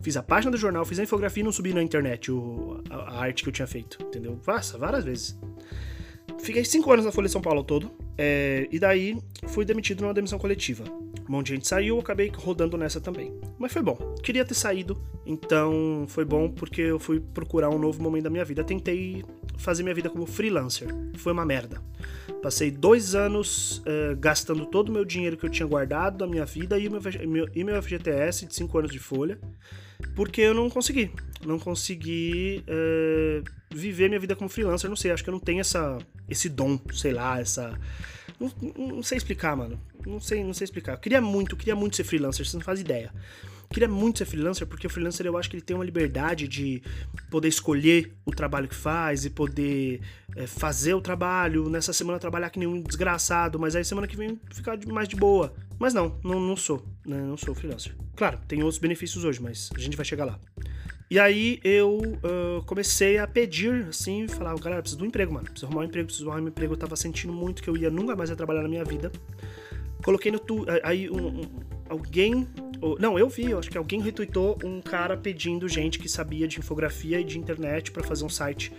fiz 0.01 0.17
a 0.17 0.23
página 0.23 0.51
do 0.51 0.57
jornal, 0.57 0.83
fiz 0.83 0.99
a 0.99 1.03
infografia 1.03 1.41
e 1.41 1.43
não 1.45 1.51
subi 1.51 1.73
na 1.73 1.83
internet 1.83 2.31
o, 2.31 2.81
a, 2.89 3.19
arte 3.19 3.43
que 3.43 3.49
eu 3.49 3.53
tinha 3.53 3.67
feito. 3.67 3.97
Entendeu? 4.01 4.35
Passa, 4.43 4.77
várias 4.77 5.05
vezes. 5.05 5.39
Fiquei 6.39 6.63
cinco 6.63 6.91
anos 6.91 7.05
na 7.05 7.11
Folha 7.11 7.27
de 7.27 7.31
São 7.31 7.41
Paulo 7.41 7.63
todo, 7.63 7.91
é, 8.17 8.67
e 8.71 8.79
daí 8.79 9.17
fui 9.47 9.65
demitido 9.65 10.01
numa 10.01 10.13
demissão 10.13 10.37
coletiva. 10.39 10.83
Um 11.27 11.31
monte 11.31 11.47
de 11.47 11.53
gente 11.55 11.67
saiu, 11.67 11.95
eu 11.95 12.01
acabei 12.01 12.31
rodando 12.33 12.77
nessa 12.77 13.01
também. 13.01 13.33
Mas 13.57 13.73
foi 13.73 13.81
bom. 13.81 13.97
Queria 14.21 14.45
ter 14.45 14.53
saído, 14.53 15.01
então 15.25 16.05
foi 16.07 16.23
bom 16.23 16.49
porque 16.49 16.81
eu 16.81 16.99
fui 16.99 17.19
procurar 17.19 17.69
um 17.69 17.79
novo 17.79 18.01
momento 18.01 18.25
da 18.25 18.29
minha 18.29 18.45
vida. 18.45 18.63
Tentei 18.63 19.23
fazer 19.57 19.81
minha 19.81 19.95
vida 19.95 20.09
como 20.09 20.25
freelancer. 20.25 20.87
Foi 21.17 21.33
uma 21.33 21.45
merda. 21.45 21.81
Passei 22.43 22.69
dois 22.69 23.15
anos 23.15 23.79
uh, 23.79 24.15
gastando 24.19 24.67
todo 24.67 24.89
o 24.89 24.91
meu 24.91 25.03
dinheiro 25.03 25.35
que 25.35 25.45
eu 25.45 25.49
tinha 25.49 25.65
guardado 25.65 26.19
da 26.19 26.27
minha 26.27 26.45
vida 26.45 26.77
e 26.77 26.87
meu, 26.87 27.49
e 27.55 27.63
meu 27.63 27.81
FGTS 27.81 28.45
de 28.45 28.53
cinco 28.53 28.77
anos 28.77 28.91
de 28.91 28.99
folha, 28.99 29.39
porque 30.15 30.41
eu 30.41 30.53
não 30.53 30.69
consegui. 30.69 31.11
Não 31.45 31.59
consegui 31.59 32.63
uh, 32.67 33.43
viver 33.73 34.07
minha 34.07 34.19
vida 34.19 34.35
como 34.35 34.49
freelancer. 34.49 34.89
Não 34.89 34.97
sei, 34.97 35.11
acho 35.11 35.23
que 35.23 35.29
eu 35.29 35.33
não 35.33 35.39
tenho 35.39 35.61
essa, 35.61 35.97
esse 36.29 36.49
dom, 36.49 36.79
sei 36.93 37.13
lá, 37.13 37.39
essa. 37.39 37.79
Não, 38.39 38.51
não 38.95 39.03
sei 39.03 39.17
explicar, 39.17 39.55
mano. 39.55 39.79
Não 40.05 40.19
sei, 40.19 40.43
não 40.43 40.53
sei 40.53 40.65
explicar. 40.65 40.93
Eu 40.93 40.97
queria 40.97 41.21
muito, 41.21 41.55
queria 41.55 41.75
muito 41.75 41.95
ser 41.95 42.03
freelancer, 42.03 42.45
você 42.45 42.57
não 42.57 42.63
faz 42.63 42.79
ideia. 42.79 43.11
Queria 43.69 43.87
muito 43.87 44.19
ser 44.19 44.25
freelancer, 44.25 44.65
porque 44.67 44.87
o 44.87 44.89
freelancer 44.89 45.25
eu 45.25 45.37
acho 45.37 45.49
que 45.49 45.55
ele 45.55 45.63
tem 45.63 45.75
uma 45.75 45.85
liberdade 45.85 46.47
de 46.47 46.81
poder 47.29 47.47
escolher 47.47 48.13
o 48.25 48.31
trabalho 48.31 48.67
que 48.67 48.75
faz 48.75 49.25
e 49.25 49.29
poder 49.29 50.01
é, 50.35 50.47
fazer 50.47 50.93
o 50.93 51.01
trabalho. 51.01 51.69
Nessa 51.69 51.93
semana 51.93 52.19
trabalhar 52.19 52.49
que 52.49 52.59
nem 52.59 52.67
um 52.67 52.81
desgraçado, 52.81 53.59
mas 53.59 53.75
aí 53.75 53.83
semana 53.83 54.07
que 54.07 54.15
vem 54.15 54.39
ficar 54.51 54.77
mais 54.87 55.07
de 55.07 55.15
boa. 55.15 55.53
Mas 55.77 55.93
não, 55.93 56.17
não, 56.23 56.39
não 56.39 56.55
sou, 56.55 56.85
né? 57.05 57.17
Não 57.21 57.37
sou 57.37 57.53
freelancer. 57.53 57.95
Claro, 58.15 58.39
tem 58.47 58.63
outros 58.63 58.79
benefícios 58.79 59.25
hoje, 59.25 59.41
mas 59.41 59.69
a 59.75 59.79
gente 59.79 59.97
vai 59.97 60.05
chegar 60.05 60.25
lá. 60.25 60.39
E 61.09 61.19
aí 61.19 61.59
eu 61.63 61.99
uh, 61.99 62.63
comecei 62.65 63.19
a 63.19 63.27
pedir, 63.27 63.87
assim, 63.89 64.27
falar, 64.27 64.57
galera, 64.59 64.81
preciso 64.81 64.97
de 64.97 65.03
um 65.03 65.07
emprego, 65.07 65.33
mano. 65.33 65.45
Preciso 65.45 65.67
arrumar 65.67 65.81
um 65.81 65.85
emprego, 65.85 66.07
preciso 66.07 66.29
arrumar 66.29 66.45
um 66.45 66.47
emprego. 66.47 66.73
Eu 66.73 66.77
tava 66.77 66.95
sentindo 66.95 67.31
muito 67.31 67.61
que 67.61 67.69
eu 67.69 67.77
ia 67.77 67.91
nunca 67.91 68.15
mais 68.15 68.29
ia 68.29 68.35
trabalhar 68.35 68.63
na 68.63 68.69
minha 68.69 68.83
vida. 68.83 69.11
Coloquei 70.03 70.31
no 70.31 70.39
tu, 70.39 70.65
aí 70.83 71.09
um, 71.09 71.41
um, 71.41 71.49
alguém 71.89 72.47
não, 72.99 73.17
eu 73.17 73.29
vi, 73.29 73.51
eu 73.51 73.59
acho 73.59 73.69
que 73.69 73.77
alguém 73.77 74.01
retweetou 74.01 74.57
um 74.63 74.81
cara 74.81 75.15
pedindo 75.15 75.67
gente 75.67 75.99
que 75.99 76.09
sabia 76.09 76.47
de 76.47 76.59
infografia 76.59 77.19
e 77.19 77.23
de 77.23 77.37
internet 77.37 77.91
para 77.91 78.03
fazer 78.03 78.25
um 78.25 78.29
site, 78.29 78.71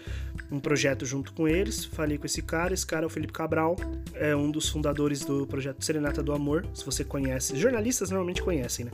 um 0.51 0.61
projeto 0.61 1.05
junto 1.05 1.33
com 1.33 1.49
eles. 1.49 1.85
Falei 1.85 2.19
com 2.19 2.27
esse 2.27 2.43
cara, 2.43 2.75
esse 2.75 2.87
cara 2.87 3.05
é 3.05 3.07
o 3.07 3.11
Felipe 3.11 3.33
Cabral, 3.33 3.77
é 4.15 4.35
um 4.35 4.51
dos 4.51 4.69
fundadores 4.69 5.25
do 5.25 5.47
projeto 5.47 5.85
Serenata 5.85 6.23
do 6.23 6.33
Amor, 6.33 6.67
se 6.75 6.85
você 6.85 7.05
conhece. 7.05 7.57
Jornalistas 7.57 8.11
normalmente 8.11 8.43
conhecem, 8.43 8.85
né? 8.85 8.93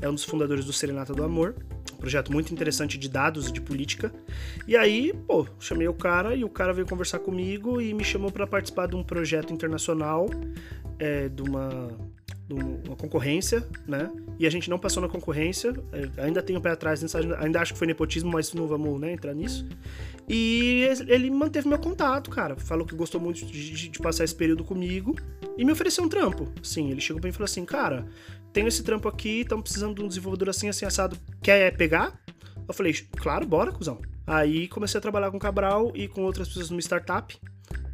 É 0.00 0.08
um 0.08 0.14
dos 0.14 0.24
fundadores 0.24 0.64
do 0.64 0.72
Serenata 0.72 1.12
do 1.12 1.24
Amor, 1.24 1.54
um 1.92 1.96
projeto 1.96 2.32
muito 2.32 2.52
interessante 2.52 2.98
de 2.98 3.08
dados 3.08 3.48
e 3.48 3.52
de 3.52 3.60
política. 3.60 4.12
E 4.66 4.76
aí, 4.76 5.12
pô, 5.26 5.46
chamei 5.58 5.88
o 5.88 5.94
cara 5.94 6.34
e 6.34 6.44
o 6.44 6.48
cara 6.48 6.72
veio 6.72 6.86
conversar 6.86 7.18
comigo 7.18 7.80
e 7.80 7.92
me 7.94 8.04
chamou 8.04 8.30
para 8.30 8.46
participar 8.46 8.86
de 8.86 8.96
um 8.96 9.02
projeto 9.02 9.52
internacional, 9.52 10.28
é, 10.98 11.28
de 11.28 11.42
uma 11.42 11.88
uma 12.48 12.96
concorrência, 12.96 13.66
né? 13.86 14.10
E 14.38 14.46
a 14.46 14.50
gente 14.50 14.70
não 14.70 14.78
passou 14.78 15.02
na 15.02 15.08
concorrência. 15.08 15.74
É, 15.92 16.22
ainda 16.22 16.42
tenho 16.42 16.58
um 16.58 16.62
pé 16.62 16.70
atrás 16.70 17.02
ainda 17.14 17.60
acho 17.60 17.72
que 17.72 17.78
foi 17.78 17.86
nepotismo, 17.86 18.30
mas 18.30 18.52
não 18.52 18.66
vamos 18.68 19.00
né, 19.00 19.12
entrar 19.12 19.34
nisso. 19.34 19.66
E 20.28 20.88
ele 21.08 21.30
manteve 21.30 21.68
meu 21.68 21.78
contato, 21.78 22.30
cara. 22.30 22.56
Falou 22.56 22.86
que 22.86 22.94
gostou 22.94 23.20
muito 23.20 23.44
de, 23.44 23.88
de 23.88 23.98
passar 23.98 24.24
esse 24.24 24.34
período 24.34 24.64
comigo 24.64 25.16
e 25.56 25.64
me 25.64 25.72
ofereceu 25.72 26.04
um 26.04 26.08
trampo. 26.08 26.48
Sim, 26.62 26.90
ele 26.90 27.00
chegou 27.00 27.20
pra 27.20 27.28
mim 27.28 27.32
e 27.32 27.34
falou 27.34 27.46
assim: 27.46 27.64
Cara, 27.64 28.06
tenho 28.52 28.68
esse 28.68 28.82
trampo 28.82 29.08
aqui, 29.08 29.40
estamos 29.40 29.64
precisando 29.64 29.96
de 29.96 30.02
um 30.02 30.08
desenvolvedor 30.08 30.48
assim, 30.48 30.68
assim, 30.68 30.84
assado. 30.84 31.16
Quer 31.42 31.76
pegar? 31.76 32.20
Eu 32.68 32.74
falei: 32.74 32.92
Claro, 33.16 33.46
bora, 33.46 33.72
cuzão. 33.72 34.00
Aí 34.26 34.68
comecei 34.68 34.98
a 34.98 35.00
trabalhar 35.00 35.30
com 35.30 35.38
Cabral 35.38 35.92
e 35.94 36.08
com 36.08 36.22
outras 36.22 36.48
pessoas 36.48 36.70
numa 36.70 36.80
startup 36.80 37.38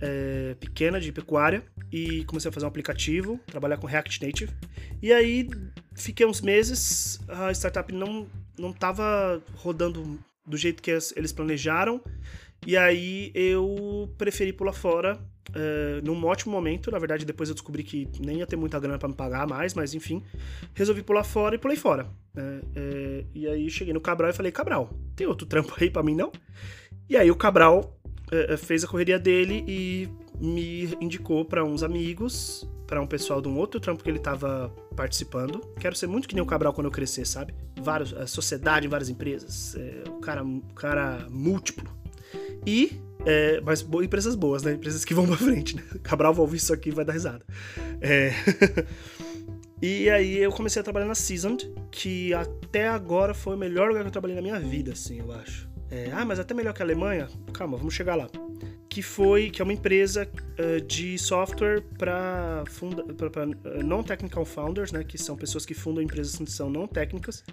é, 0.00 0.54
pequena 0.58 1.00
de 1.00 1.12
pecuária 1.12 1.64
e 1.90 2.24
comecei 2.24 2.48
a 2.48 2.52
fazer 2.52 2.66
um 2.66 2.68
aplicativo, 2.68 3.38
trabalhar 3.46 3.76
com 3.76 3.86
React 3.86 4.24
Native. 4.24 4.52
E 5.00 5.12
aí 5.12 5.48
fiquei 5.94 6.26
uns 6.26 6.40
meses, 6.40 7.20
a 7.28 7.50
startup 7.52 7.92
não 7.92 8.26
não 8.58 8.70
estava 8.70 9.42
rodando 9.56 10.18
do 10.46 10.56
jeito 10.56 10.82
que 10.82 10.90
eles 10.90 11.32
planejaram. 11.32 12.00
E 12.66 12.76
aí 12.76 13.32
eu 13.34 14.12
preferi 14.16 14.52
pular 14.52 14.72
fora 14.72 15.18
é, 15.54 16.00
num 16.02 16.24
ótimo 16.24 16.52
momento. 16.52 16.90
Na 16.90 16.98
verdade, 16.98 17.24
depois 17.24 17.48
eu 17.48 17.54
descobri 17.54 17.82
que 17.82 18.08
nem 18.20 18.38
ia 18.38 18.46
ter 18.46 18.56
muita 18.56 18.78
grana 18.78 18.98
para 18.98 19.08
me 19.08 19.14
pagar 19.14 19.46
mais, 19.46 19.74
mas 19.74 19.94
enfim, 19.94 20.22
resolvi 20.74 21.02
pular 21.02 21.24
fora 21.24 21.54
e 21.54 21.58
pulei 21.58 21.76
fora. 21.76 22.06
É, 22.36 22.60
é, 22.76 23.24
e 23.34 23.48
aí 23.48 23.68
cheguei 23.70 23.92
no 23.92 24.00
Cabral 24.00 24.30
e 24.30 24.32
falei: 24.32 24.52
Cabral, 24.52 24.90
tem 25.16 25.26
outro 25.26 25.46
trampo 25.46 25.74
aí 25.80 25.90
para 25.90 26.02
mim 26.02 26.14
não? 26.14 26.30
E 27.08 27.16
aí 27.16 27.30
o 27.30 27.36
Cabral 27.36 27.98
é, 28.32 28.54
é, 28.54 28.56
fez 28.56 28.82
a 28.82 28.88
correria 28.88 29.18
dele 29.18 29.62
e 29.68 30.08
me 30.40 30.96
indicou 31.00 31.44
para 31.44 31.62
uns 31.62 31.82
amigos, 31.82 32.66
para 32.86 33.00
um 33.00 33.06
pessoal 33.06 33.42
de 33.42 33.48
um 33.48 33.58
outro 33.58 33.78
trampo 33.78 34.02
que 34.02 34.08
ele 34.08 34.18
tava 34.18 34.74
participando. 34.96 35.60
Quero 35.78 35.94
ser 35.94 36.06
muito 36.06 36.26
que 36.26 36.34
nem 36.34 36.42
o 36.42 36.46
Cabral 36.46 36.72
quando 36.72 36.86
eu 36.86 36.90
crescer, 36.90 37.26
sabe? 37.26 37.54
Vários, 37.80 38.14
a 38.14 38.26
sociedade 38.26 38.88
várias 38.88 39.10
empresas, 39.10 39.76
é, 39.76 40.04
o 40.08 40.20
cara, 40.20 40.42
o 40.42 40.62
cara 40.74 41.26
múltiplo. 41.30 41.90
E 42.66 42.98
é, 43.26 43.60
mas 43.60 43.82
empresas 43.82 44.34
boas, 44.34 44.62
né? 44.62 44.72
Empresas 44.72 45.04
que 45.04 45.12
vão 45.12 45.26
pra 45.28 45.36
frente, 45.36 45.76
né? 45.76 45.82
Cabral 46.02 46.32
vai 46.32 46.40
ouvir 46.40 46.56
isso 46.56 46.72
aqui 46.72 46.88
e 46.88 46.92
vai 46.92 47.04
dar 47.04 47.12
risada. 47.12 47.44
É... 48.00 48.32
e 49.80 50.08
aí 50.08 50.38
eu 50.38 50.50
comecei 50.52 50.80
a 50.80 50.82
trabalhar 50.82 51.06
na 51.06 51.14
Seasoned, 51.14 51.70
que 51.90 52.32
até 52.32 52.88
agora 52.88 53.34
foi 53.34 53.54
o 53.54 53.58
melhor 53.58 53.88
lugar 53.88 54.02
que 54.02 54.08
eu 54.08 54.12
trabalhei 54.12 54.36
na 54.36 54.42
minha 54.42 54.58
vida, 54.58 54.92
assim, 54.92 55.18
eu 55.18 55.30
acho. 55.32 55.71
É, 55.92 56.10
ah, 56.10 56.24
mas 56.24 56.40
até 56.40 56.54
melhor 56.54 56.72
que 56.72 56.80
a 56.80 56.86
Alemanha? 56.86 57.28
Calma, 57.52 57.76
vamos 57.76 57.92
chegar 57.92 58.14
lá. 58.14 58.26
Que 58.88 59.02
foi, 59.02 59.50
que 59.50 59.60
é 59.60 59.62
uma 59.62 59.74
empresa 59.74 60.26
uh, 60.58 60.80
de 60.80 61.18
software 61.18 61.82
para 61.98 62.64
uh, 62.64 63.82
non-technical 63.82 64.44
founders, 64.46 64.90
né? 64.90 65.04
Que 65.04 65.18
são 65.18 65.36
pessoas 65.36 65.66
que 65.66 65.74
fundam 65.74 66.02
empresas 66.02 66.34
que 66.34 66.50
são 66.50 66.70
não 66.70 66.86
técnicas. 66.86 67.44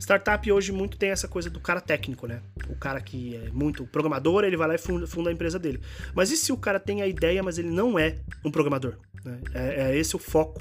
Startup 0.00 0.50
hoje 0.50 0.72
muito 0.72 0.98
tem 0.98 1.10
essa 1.10 1.28
coisa 1.28 1.48
do 1.48 1.60
cara 1.60 1.80
técnico, 1.80 2.26
né? 2.26 2.42
O 2.68 2.74
cara 2.74 3.00
que 3.00 3.36
é 3.36 3.50
muito 3.50 3.86
programador, 3.86 4.42
ele 4.42 4.56
vai 4.56 4.66
lá 4.66 4.74
e 4.74 4.78
funda, 4.78 5.06
funda 5.06 5.30
a 5.30 5.32
empresa 5.32 5.58
dele. 5.58 5.80
Mas 6.12 6.32
e 6.32 6.36
se 6.36 6.52
o 6.52 6.56
cara 6.56 6.80
tem 6.80 7.02
a 7.02 7.06
ideia, 7.06 7.40
mas 7.40 7.56
ele 7.56 7.70
não 7.70 7.96
é 7.96 8.18
um 8.44 8.50
programador? 8.50 8.96
Né? 9.24 9.38
É, 9.54 9.90
é 9.90 9.96
esse 9.96 10.16
o 10.16 10.18
foco 10.18 10.60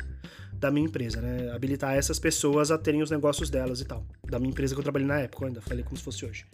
da 0.60 0.72
minha 0.72 0.86
empresa, 0.86 1.22
né? 1.22 1.52
Habilitar 1.52 1.96
essas 1.96 2.20
pessoas 2.20 2.72
a 2.72 2.78
terem 2.78 3.02
os 3.02 3.12
negócios 3.12 3.50
delas 3.50 3.82
e 3.82 3.86
tal. 3.86 4.06
Da 4.28 4.40
minha 4.40 4.52
empresa 4.52 4.74
que 4.74 4.80
eu 4.80 4.84
trabalhei 4.84 5.08
na 5.08 5.20
época, 5.20 5.46
ainda 5.46 5.62
falei 5.62 5.84
como 5.84 5.98
se 5.98 6.04
fosse 6.04 6.26
hoje. 6.26 6.46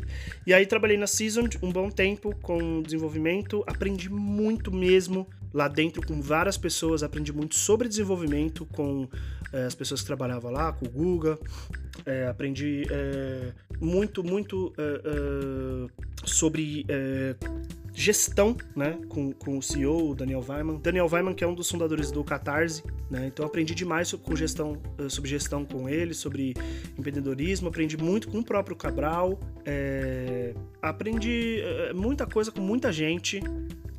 E 0.46 0.54
aí 0.54 0.66
trabalhei 0.66 0.98
na 0.98 1.08
Season 1.08 1.48
um 1.62 1.72
bom 1.72 1.90
tempo 1.90 2.36
com 2.42 2.82
desenvolvimento, 2.82 3.64
aprendi 3.68 4.10
muito 4.10 4.72
mesmo 4.72 5.28
lá 5.54 5.68
dentro 5.68 6.06
com 6.06 6.22
várias 6.22 6.58
pessoas, 6.58 7.04
aprendi 7.04 7.34
muito 7.34 7.56
sobre 7.56 7.88
desenvolvimento 7.88 8.66
com 8.66 9.08
é, 9.52 9.66
as 9.66 9.76
pessoas 9.76 10.02
que 10.02 10.08
trabalhavam 10.08 10.52
lá, 10.52 10.72
com 10.72 10.86
o 10.86 10.90
Guga, 10.90 11.38
é, 12.06 12.28
aprendi 12.28 12.84
é, 12.90 13.52
muito, 13.80 14.24
muito 14.24 14.74
sobre 16.26 16.86
gestão, 17.94 18.56
né, 18.76 18.98
com, 19.10 19.32
com 19.34 19.58
o 19.58 19.62
CEO, 19.62 20.16
Daniel 20.16 20.44
Weiman. 20.48 20.78
Daniel 20.78 21.08
Weiman, 21.12 21.34
que 21.34 21.44
é 21.44 21.48
um 21.48 21.54
dos 21.54 21.70
fundadores 21.70 22.12
do 22.12 22.24
Catarse, 22.24 22.84
né, 23.10 23.28
então 23.28 23.46
aprendi 23.46 23.76
demais 23.76 24.08
sobre 24.08 24.36
gestão, 24.36 24.82
eh, 24.98 25.10
sobre 25.10 25.30
gestão 25.30 25.66
com 25.66 25.90
ele, 25.90 26.14
sobre 26.14 26.54
empreendedorismo, 26.98 27.68
aprendi 27.68 27.98
muito 27.98 28.30
com 28.30 28.40
o 28.40 28.44
próprio 28.44 28.76
Cabral, 28.76 29.40
é, 29.66 30.54
aprendi 30.82 31.62
é, 31.62 31.94
muita 31.94 32.26
coisa 32.26 32.52
com 32.52 32.62
muita 32.62 32.92
gente, 32.92 33.42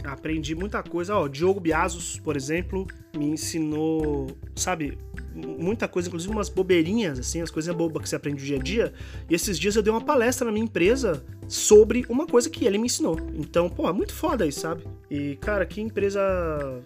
aprendi 0.04 0.54
muita 0.54 0.82
coisa. 0.82 1.16
Ó, 1.16 1.28
Diogo 1.28 1.60
Biasos, 1.60 2.18
por 2.20 2.36
exemplo, 2.36 2.86
me 3.16 3.26
ensinou, 3.26 4.28
sabe, 4.54 4.98
muita 5.34 5.88
coisa, 5.88 6.08
inclusive 6.08 6.32
umas 6.32 6.48
bobeirinhas, 6.48 7.18
assim, 7.18 7.40
as 7.40 7.50
coisinhas 7.50 7.76
bobas 7.76 8.02
que 8.02 8.08
você 8.08 8.16
aprende 8.16 8.44
dia 8.44 8.56
a 8.56 8.62
dia. 8.62 8.92
E 9.28 9.34
esses 9.34 9.58
dias 9.58 9.76
eu 9.76 9.82
dei 9.82 9.92
uma 9.92 10.00
palestra 10.00 10.46
na 10.46 10.52
minha 10.52 10.64
empresa 10.64 11.24
sobre 11.48 12.06
uma 12.08 12.26
coisa 12.26 12.48
que 12.48 12.64
ele 12.64 12.78
me 12.78 12.86
ensinou. 12.86 13.18
Então, 13.34 13.68
pô, 13.68 13.88
é 13.88 13.92
muito 13.92 14.14
foda 14.14 14.46
isso, 14.46 14.60
sabe? 14.60 14.84
E, 15.10 15.36
cara, 15.36 15.66
que 15.66 15.80
empresa 15.80 16.20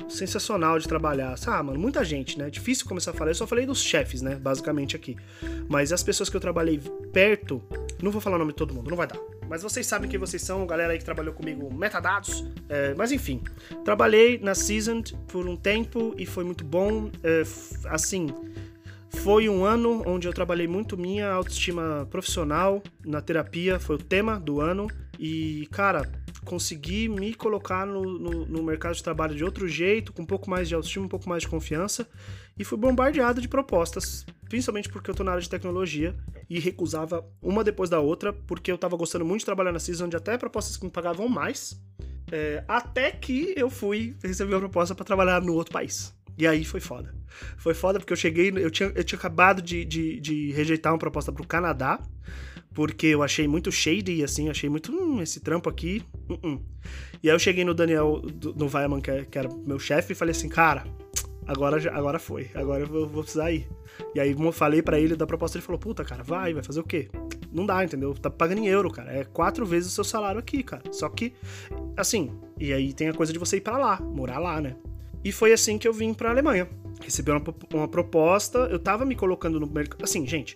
sensacional 0.08 0.78
de 0.78 0.88
trabalhar. 0.88 1.36
Ah, 1.46 1.62
mano, 1.62 1.78
muita 1.78 2.04
gente, 2.04 2.38
né? 2.38 2.50
Difícil 2.50 2.86
começar 2.86 3.12
a 3.12 3.14
falar. 3.14 3.30
Eu 3.30 3.34
só 3.34 3.46
falei 3.46 3.64
dos 3.64 3.80
chefes, 3.80 4.22
né? 4.22 4.34
Basicamente 4.34 4.96
aqui. 4.96 5.16
Mas 5.68 5.92
as 5.92 6.02
pessoas 6.02 6.28
que 6.28 6.36
eu 6.36 6.40
trabalhei 6.40 6.80
perto, 7.12 7.62
não 8.02 8.10
vou 8.10 8.20
falar 8.20 8.36
o 8.36 8.38
nome 8.40 8.52
de 8.52 8.56
todo 8.56 8.74
mundo, 8.74 8.90
não 8.90 8.96
vai 8.96 9.06
dar. 9.06 9.18
Mas 9.48 9.62
vocês 9.62 9.86
sabem 9.86 10.10
quem 10.10 10.18
vocês 10.18 10.42
são, 10.42 10.66
galera 10.66 10.92
aí 10.92 10.98
que 10.98 11.04
trabalhou 11.04 11.32
comigo, 11.32 11.72
metadados. 11.72 12.44
É, 12.68 12.94
mas 12.94 13.12
enfim, 13.12 13.40
trabalhei 13.84 14.38
na 14.38 14.54
Seasoned 14.54 15.16
por 15.28 15.46
um 15.46 15.56
tempo 15.56 16.14
e 16.18 16.26
foi 16.26 16.44
muito 16.44 16.64
bom. 16.64 17.10
É, 17.22 17.42
assim, 17.88 18.28
foi 19.08 19.48
um 19.48 19.64
ano 19.64 20.02
onde 20.06 20.28
eu 20.28 20.32
trabalhei 20.32 20.68
muito 20.68 20.96
minha 20.96 21.30
autoestima 21.30 22.06
profissional 22.10 22.82
na 23.04 23.20
terapia, 23.20 23.78
foi 23.78 23.96
o 23.96 23.98
tema 23.98 24.38
do 24.38 24.60
ano. 24.60 24.88
E, 25.18 25.66
cara, 25.70 26.08
consegui 26.44 27.08
me 27.08 27.34
colocar 27.34 27.86
no, 27.86 28.02
no, 28.18 28.46
no, 28.46 28.62
mercado 28.62 28.94
de 28.94 29.02
trabalho 29.02 29.34
de 29.34 29.44
outro 29.44 29.66
jeito, 29.66 30.12
com 30.12 30.22
um 30.22 30.26
pouco 30.26 30.48
mais 30.48 30.68
de 30.68 30.74
autoestima, 30.74 31.06
um 31.06 31.08
pouco 31.08 31.28
mais 31.28 31.42
de 31.42 31.48
confiança, 31.48 32.08
e 32.56 32.64
fui 32.64 32.78
bombardeado 32.78 33.40
de 33.40 33.48
propostas, 33.48 34.24
principalmente 34.48 34.88
porque 34.88 35.10
eu 35.10 35.14
tô 35.14 35.24
na 35.24 35.32
área 35.32 35.42
de 35.42 35.50
tecnologia 35.50 36.14
e 36.48 36.60
recusava 36.60 37.24
uma 37.42 37.64
depois 37.64 37.90
da 37.90 37.98
outra, 37.98 38.32
porque 38.32 38.70
eu 38.70 38.78
tava 38.78 38.96
gostando 38.96 39.24
muito 39.24 39.40
de 39.40 39.46
trabalhar 39.46 39.72
na 39.72 39.80
Season, 39.80 40.04
onde 40.06 40.16
até 40.16 40.38
propostas 40.38 40.76
que 40.76 40.84
me 40.84 40.90
pagavam 40.90 41.28
mais, 41.28 41.80
é, 42.30 42.64
até 42.66 43.10
que 43.10 43.54
eu 43.56 43.70
fui 43.70 44.16
receber 44.22 44.54
uma 44.54 44.60
proposta 44.60 44.94
para 44.94 45.04
trabalhar 45.04 45.40
no 45.40 45.54
outro 45.54 45.72
país. 45.72 46.14
E 46.38 46.46
aí 46.46 46.64
foi 46.64 46.80
foda. 46.80 47.14
Foi 47.56 47.74
foda 47.74 47.98
porque 47.98 48.12
eu 48.12 48.16
cheguei, 48.16 48.52
eu 48.56 48.70
tinha, 48.70 48.92
eu 48.94 49.04
tinha 49.04 49.18
acabado 49.18 49.62
de, 49.62 49.84
de, 49.84 50.20
de 50.20 50.52
rejeitar 50.52 50.92
uma 50.92 50.98
proposta 50.98 51.32
pro 51.32 51.46
Canadá, 51.46 52.00
porque 52.74 53.06
eu 53.06 53.22
achei 53.22 53.48
muito 53.48 53.72
shady, 53.72 54.22
assim, 54.22 54.50
achei 54.50 54.68
muito, 54.68 54.92
hum, 54.92 55.22
esse 55.22 55.40
trampo 55.40 55.68
aqui, 55.68 56.02
uh 56.28 56.36
-uh. 56.36 56.62
E 57.22 57.30
aí 57.30 57.34
eu 57.34 57.38
cheguei 57.38 57.64
no 57.64 57.72
Daniel, 57.72 58.22
no 58.54 58.68
Weiman, 58.72 59.00
que, 59.00 59.24
que 59.24 59.38
era 59.38 59.48
meu 59.66 59.78
chefe, 59.78 60.12
e 60.12 60.16
falei 60.16 60.32
assim, 60.32 60.48
cara, 60.48 60.84
agora, 61.46 61.78
agora 61.96 62.18
foi, 62.18 62.50
agora 62.54 62.82
eu 62.82 62.86
vou, 62.86 63.08
vou 63.08 63.22
precisar 63.22 63.50
ir. 63.50 63.66
E 64.14 64.20
aí 64.20 64.36
falei 64.52 64.82
para 64.82 65.00
ele 65.00 65.16
da 65.16 65.26
proposta, 65.26 65.56
ele 65.56 65.64
falou, 65.64 65.78
puta, 65.78 66.04
cara, 66.04 66.22
vai, 66.22 66.52
vai 66.52 66.62
fazer 66.62 66.80
o 66.80 66.84
quê? 66.84 67.08
Não 67.56 67.64
dá, 67.64 67.82
entendeu? 67.82 68.12
Tá 68.12 68.28
pagando 68.28 68.58
em 68.58 68.66
euro, 68.66 68.90
cara. 68.90 69.10
É 69.10 69.24
quatro 69.24 69.64
vezes 69.64 69.90
o 69.90 69.94
seu 69.94 70.04
salário 70.04 70.38
aqui, 70.38 70.62
cara. 70.62 70.82
Só 70.92 71.08
que, 71.08 71.32
assim, 71.96 72.30
e 72.60 72.70
aí 72.70 72.92
tem 72.92 73.08
a 73.08 73.14
coisa 73.14 73.32
de 73.32 73.38
você 73.38 73.56
ir 73.56 73.62
para 73.62 73.78
lá, 73.78 73.98
morar 73.98 74.38
lá, 74.38 74.60
né? 74.60 74.76
E 75.24 75.32
foi 75.32 75.54
assim 75.54 75.78
que 75.78 75.88
eu 75.88 75.92
vim 75.92 76.12
pra 76.12 76.28
Alemanha. 76.28 76.68
Recebi 77.02 77.30
uma, 77.30 77.42
uma 77.72 77.88
proposta, 77.88 78.58
eu 78.70 78.78
tava 78.78 79.06
me 79.06 79.16
colocando 79.16 79.58
no 79.58 79.66
mercado. 79.66 80.04
Assim, 80.04 80.26
gente, 80.26 80.54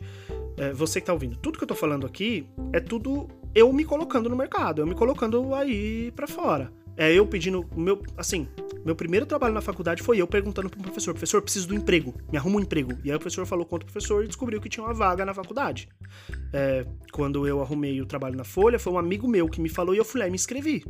é, 0.58 0.74
você 0.74 1.00
que 1.00 1.06
tá 1.06 1.12
ouvindo, 1.14 1.36
tudo 1.36 1.56
que 1.56 1.64
eu 1.64 1.68
tô 1.68 1.74
falando 1.74 2.06
aqui 2.06 2.46
é 2.70 2.80
tudo 2.80 3.28
eu 3.54 3.72
me 3.72 3.84
colocando 3.84 4.28
no 4.28 4.36
mercado, 4.36 4.82
eu 4.82 4.86
me 4.86 4.94
colocando 4.94 5.54
aí 5.54 6.12
para 6.12 6.26
fora. 6.26 6.70
É 6.98 7.10
eu 7.10 7.26
pedindo 7.26 7.66
o 7.74 7.80
meu. 7.80 8.02
Assim, 8.14 8.46
Meu 8.84 8.94
primeiro 8.94 9.26
trabalho 9.26 9.52
na 9.52 9.60
faculdade 9.60 10.02
foi 10.02 10.18
eu 10.18 10.26
perguntando 10.26 10.70
pro 10.70 10.80
professor: 10.80 11.12
professor, 11.12 11.42
preciso 11.42 11.68
do 11.68 11.74
emprego, 11.74 12.14
me 12.30 12.38
arruma 12.38 12.56
um 12.56 12.60
emprego. 12.60 12.92
E 13.04 13.10
aí 13.10 13.16
o 13.16 13.18
professor 13.18 13.44
falou 13.46 13.66
com 13.66 13.76
o 13.76 13.78
professor 13.80 14.24
e 14.24 14.26
descobriu 14.26 14.60
que 14.60 14.68
tinha 14.68 14.84
uma 14.84 14.94
vaga 14.94 15.24
na 15.24 15.34
faculdade. 15.34 15.88
É, 16.52 16.86
quando 17.12 17.46
eu 17.46 17.60
arrumei 17.60 18.00
o 18.00 18.06
trabalho 18.06 18.36
na 18.36 18.44
Folha, 18.44 18.78
foi 18.78 18.92
um 18.92 18.98
amigo 18.98 19.28
meu 19.28 19.48
que 19.48 19.60
me 19.60 19.68
falou 19.68 19.94
e 19.94 19.98
eu 19.98 20.04
fui 20.04 20.20
lá 20.20 20.26
e 20.26 20.30
me 20.30 20.36
inscrevi. 20.36 20.84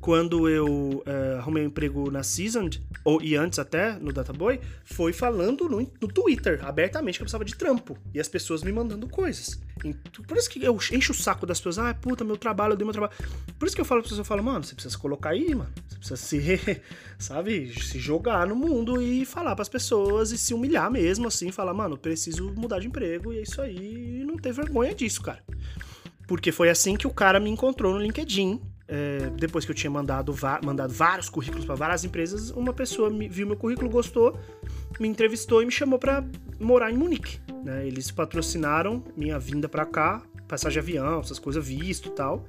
Quando 0.00 0.48
eu 0.48 1.02
é, 1.06 1.38
arrumei 1.38 1.62
um 1.62 1.66
emprego 1.66 2.10
na 2.10 2.22
Seasoned, 2.22 2.82
ou, 3.04 3.22
e 3.22 3.36
antes 3.36 3.58
até 3.58 3.98
no 3.98 4.12
Databoy, 4.12 4.60
foi 4.84 5.12
falando 5.12 5.68
no, 5.68 5.78
no 5.78 6.08
Twitter, 6.08 6.64
abertamente, 6.64 7.18
que 7.18 7.22
eu 7.22 7.24
precisava 7.24 7.44
de 7.44 7.54
trampo. 7.54 7.96
E 8.12 8.18
as 8.18 8.28
pessoas 8.28 8.62
me 8.62 8.72
mandando 8.72 9.08
coisas. 9.08 9.60
Por 10.26 10.36
isso 10.36 10.50
que 10.50 10.62
eu 10.64 10.76
encho 10.92 11.12
o 11.12 11.14
saco 11.14 11.46
das 11.46 11.60
pessoas, 11.60 11.78
ah, 11.78 11.94
puta, 11.94 12.24
meu 12.24 12.36
trabalho, 12.36 12.72
eu 12.72 12.76
dei 12.76 12.84
meu 12.84 12.92
trabalho. 12.92 13.12
Por 13.58 13.66
isso 13.66 13.76
que 13.76 13.80
eu 13.80 13.84
falo 13.84 14.00
pra 14.00 14.08
pessoas, 14.08 14.18
eu 14.18 14.24
falo, 14.24 14.42
mano, 14.42 14.64
você 14.64 14.74
precisa 14.74 14.92
se 14.92 14.98
colocar 14.98 15.30
aí, 15.30 15.54
mano. 15.54 15.72
Precisa 16.02 16.16
se, 16.16 16.82
sabe, 17.16 17.72
se 17.80 17.98
jogar 18.00 18.46
no 18.46 18.56
mundo 18.56 19.00
e 19.00 19.24
falar 19.24 19.54
para 19.54 19.62
as 19.62 19.68
pessoas 19.68 20.32
e 20.32 20.38
se 20.38 20.52
humilhar 20.52 20.90
mesmo, 20.90 21.28
assim, 21.28 21.52
falar, 21.52 21.72
mano, 21.72 21.96
preciso 21.96 22.52
mudar 22.56 22.80
de 22.80 22.88
emprego 22.88 23.32
e 23.32 23.38
é 23.38 23.42
isso 23.42 23.62
aí, 23.62 24.20
e 24.20 24.24
não 24.24 24.36
ter 24.36 24.52
vergonha 24.52 24.92
disso, 24.92 25.22
cara. 25.22 25.42
Porque 26.26 26.50
foi 26.50 26.70
assim 26.70 26.96
que 26.96 27.06
o 27.06 27.10
cara 27.10 27.38
me 27.38 27.50
encontrou 27.50 27.94
no 27.94 28.00
LinkedIn. 28.00 28.60
É, 28.88 29.30
depois 29.36 29.64
que 29.64 29.70
eu 29.70 29.74
tinha 29.74 29.90
mandado, 29.90 30.34
mandado 30.62 30.92
vários 30.92 31.28
currículos 31.28 31.64
para 31.64 31.74
várias 31.76 32.04
empresas, 32.04 32.50
uma 32.50 32.74
pessoa 32.74 33.08
me, 33.08 33.28
viu 33.28 33.46
meu 33.46 33.56
currículo, 33.56 33.88
gostou, 33.88 34.36
me 35.00 35.08
entrevistou 35.08 35.62
e 35.62 35.66
me 35.66 35.72
chamou 35.72 35.98
para 35.98 36.22
morar 36.60 36.90
em 36.90 36.96
Munique. 36.96 37.38
Né? 37.64 37.86
Eles 37.86 38.10
patrocinaram 38.10 39.02
minha 39.16 39.38
vinda 39.38 39.68
para 39.68 39.86
cá, 39.86 40.22
passagem 40.48 40.74
de 40.74 40.78
avião, 40.80 41.20
essas 41.20 41.38
coisas, 41.38 41.66
visto 41.66 42.10
tal. 42.10 42.44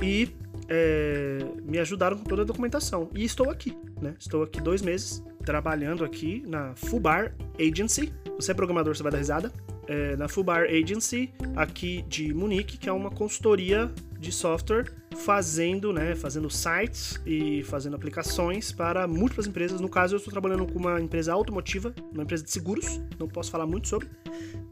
E 0.00 0.28
é, 0.68 1.38
me 1.64 1.78
ajudaram 1.78 2.18
com 2.18 2.24
toda 2.24 2.42
a 2.42 2.44
documentação. 2.44 3.08
E 3.14 3.24
estou 3.24 3.50
aqui, 3.50 3.76
né? 4.00 4.14
Estou 4.18 4.42
aqui 4.42 4.60
dois 4.60 4.82
meses 4.82 5.22
trabalhando 5.44 6.04
aqui 6.04 6.42
na 6.46 6.74
Fubar 6.74 7.34
Agency. 7.58 8.12
Você 8.36 8.52
é 8.52 8.54
programador, 8.54 8.94
você 8.94 9.02
vai 9.02 9.12
dar 9.12 9.18
risada. 9.18 9.52
É, 9.86 10.16
na 10.16 10.28
Fubar 10.28 10.64
Agency, 10.64 11.32
aqui 11.56 12.02
de 12.02 12.34
Munique, 12.34 12.76
que 12.76 12.88
é 12.88 12.92
uma 12.92 13.10
consultoria 13.10 13.90
de 14.18 14.30
software 14.30 14.92
fazendo, 15.24 15.92
né, 15.92 16.14
fazendo 16.14 16.48
sites 16.48 17.20
e 17.26 17.62
fazendo 17.64 17.96
aplicações 17.96 18.72
para 18.72 19.06
múltiplas 19.06 19.46
empresas. 19.46 19.80
No 19.80 19.88
caso, 19.88 20.14
eu 20.14 20.18
estou 20.18 20.30
trabalhando 20.30 20.66
com 20.66 20.78
uma 20.78 21.00
empresa 21.00 21.32
automotiva, 21.32 21.94
uma 22.12 22.22
empresa 22.22 22.44
de 22.44 22.50
seguros, 22.50 23.00
não 23.18 23.28
posso 23.28 23.50
falar 23.50 23.66
muito 23.66 23.88
sobre, 23.88 24.08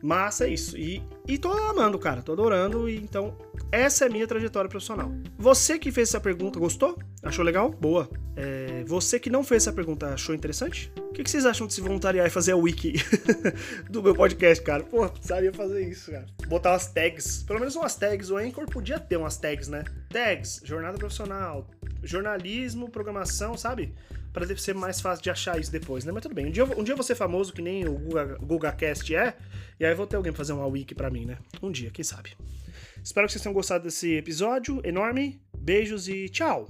mas 0.03 0.41
é 0.41 0.49
isso. 0.49 0.77
E, 0.77 1.03
e 1.27 1.39
tô 1.39 1.51
amando, 1.51 1.99
cara, 1.99 2.23
tô 2.23 2.33
adorando, 2.33 2.89
e 2.89 2.97
então 2.97 3.37
essa 3.73 4.05
é 4.05 4.09
a 4.09 4.11
minha 4.11 4.27
trajetória 4.27 4.69
profissional. 4.69 5.11
Você 5.37 5.79
que 5.79 5.91
fez 5.91 6.09
essa 6.09 6.21
pergunta, 6.21 6.59
gostou? 6.59 6.99
Achou 7.23 7.45
legal? 7.45 7.71
Boa. 7.71 8.09
É, 8.37 8.85
você 8.87 9.19
que 9.19 9.31
não 9.31 9.43
fez 9.43 9.65
essa 9.65 9.73
pergunta, 9.73 10.09
achou 10.09 10.35
interessante? 10.35 10.93
O 10.99 11.13
que, 11.13 11.25
que 11.25 11.31
vocês 11.31 11.47
acham 11.47 11.67
de 11.67 11.75
se 11.75 11.81
voluntariar 11.81 12.27
e 12.27 12.31
fazer 12.31 12.53
a 12.53 12.57
wiki 12.57 12.95
do 13.91 14.03
meu 14.03 14.15
podcast, 14.15 14.63
cara? 14.63 14.85
Pô, 14.85 15.09
precisaria 15.09 15.53
fazer 15.53 15.89
isso, 15.89 16.11
cara. 16.11 16.27
Botar 16.47 16.73
umas 16.73 16.87
tags, 16.87 17.43
pelo 17.43 17.59
menos 17.59 17.75
umas 17.75 17.97
tags. 17.97 18.31
O 18.31 18.37
Anchor 18.37 18.67
podia 18.67 19.01
ter 19.01 19.17
umas 19.17 19.39
tags, 19.39 19.69
né? 19.69 19.85
Tags, 20.17 20.63
jornada 20.65 20.97
profissional, 20.97 21.69
jornalismo, 22.03 22.89
programação, 22.89 23.55
sabe? 23.55 23.95
Para 24.33 24.57
ser 24.57 24.75
mais 24.75 24.99
fácil 24.99 25.23
de 25.23 25.29
achar 25.29 25.61
isso 25.61 25.71
depois, 25.71 26.07
né? 26.07 26.13
Mas 26.13 26.23
tudo 26.23 26.35
bem. 26.35 26.47
Um 26.47 26.51
dia, 26.51 26.65
um 26.65 26.83
dia 26.83 26.93
eu 26.93 26.97
vou 26.97 27.05
ser 27.05 27.15
famoso, 27.15 27.53
que 27.53 27.61
nem 27.61 27.87
o 27.87 27.99
Guga, 27.99 28.39
GugaCast 28.39 29.15
é, 29.15 29.37
e 29.79 29.85
aí 29.85 29.95
vou 29.95 30.07
ter 30.07 30.17
alguém 30.17 30.33
pra 30.33 30.39
fazer 30.39 30.55
uma 30.55 30.67
wiki 30.67 30.95
pra 30.95 31.11
mim, 31.11 31.27
né? 31.27 31.37
Um 31.63 31.71
dia, 31.71 31.91
quem 31.91 32.03
sabe. 32.03 32.35
Espero 33.05 33.27
que 33.27 33.35
vocês 33.35 33.43
tenham 33.43 33.53
gostado 33.53 33.85
desse 33.85 34.15
episódio 34.15 34.81
enorme. 34.83 35.39
Beijos 35.55 36.09
e 36.09 36.31
tchau! 36.31 36.67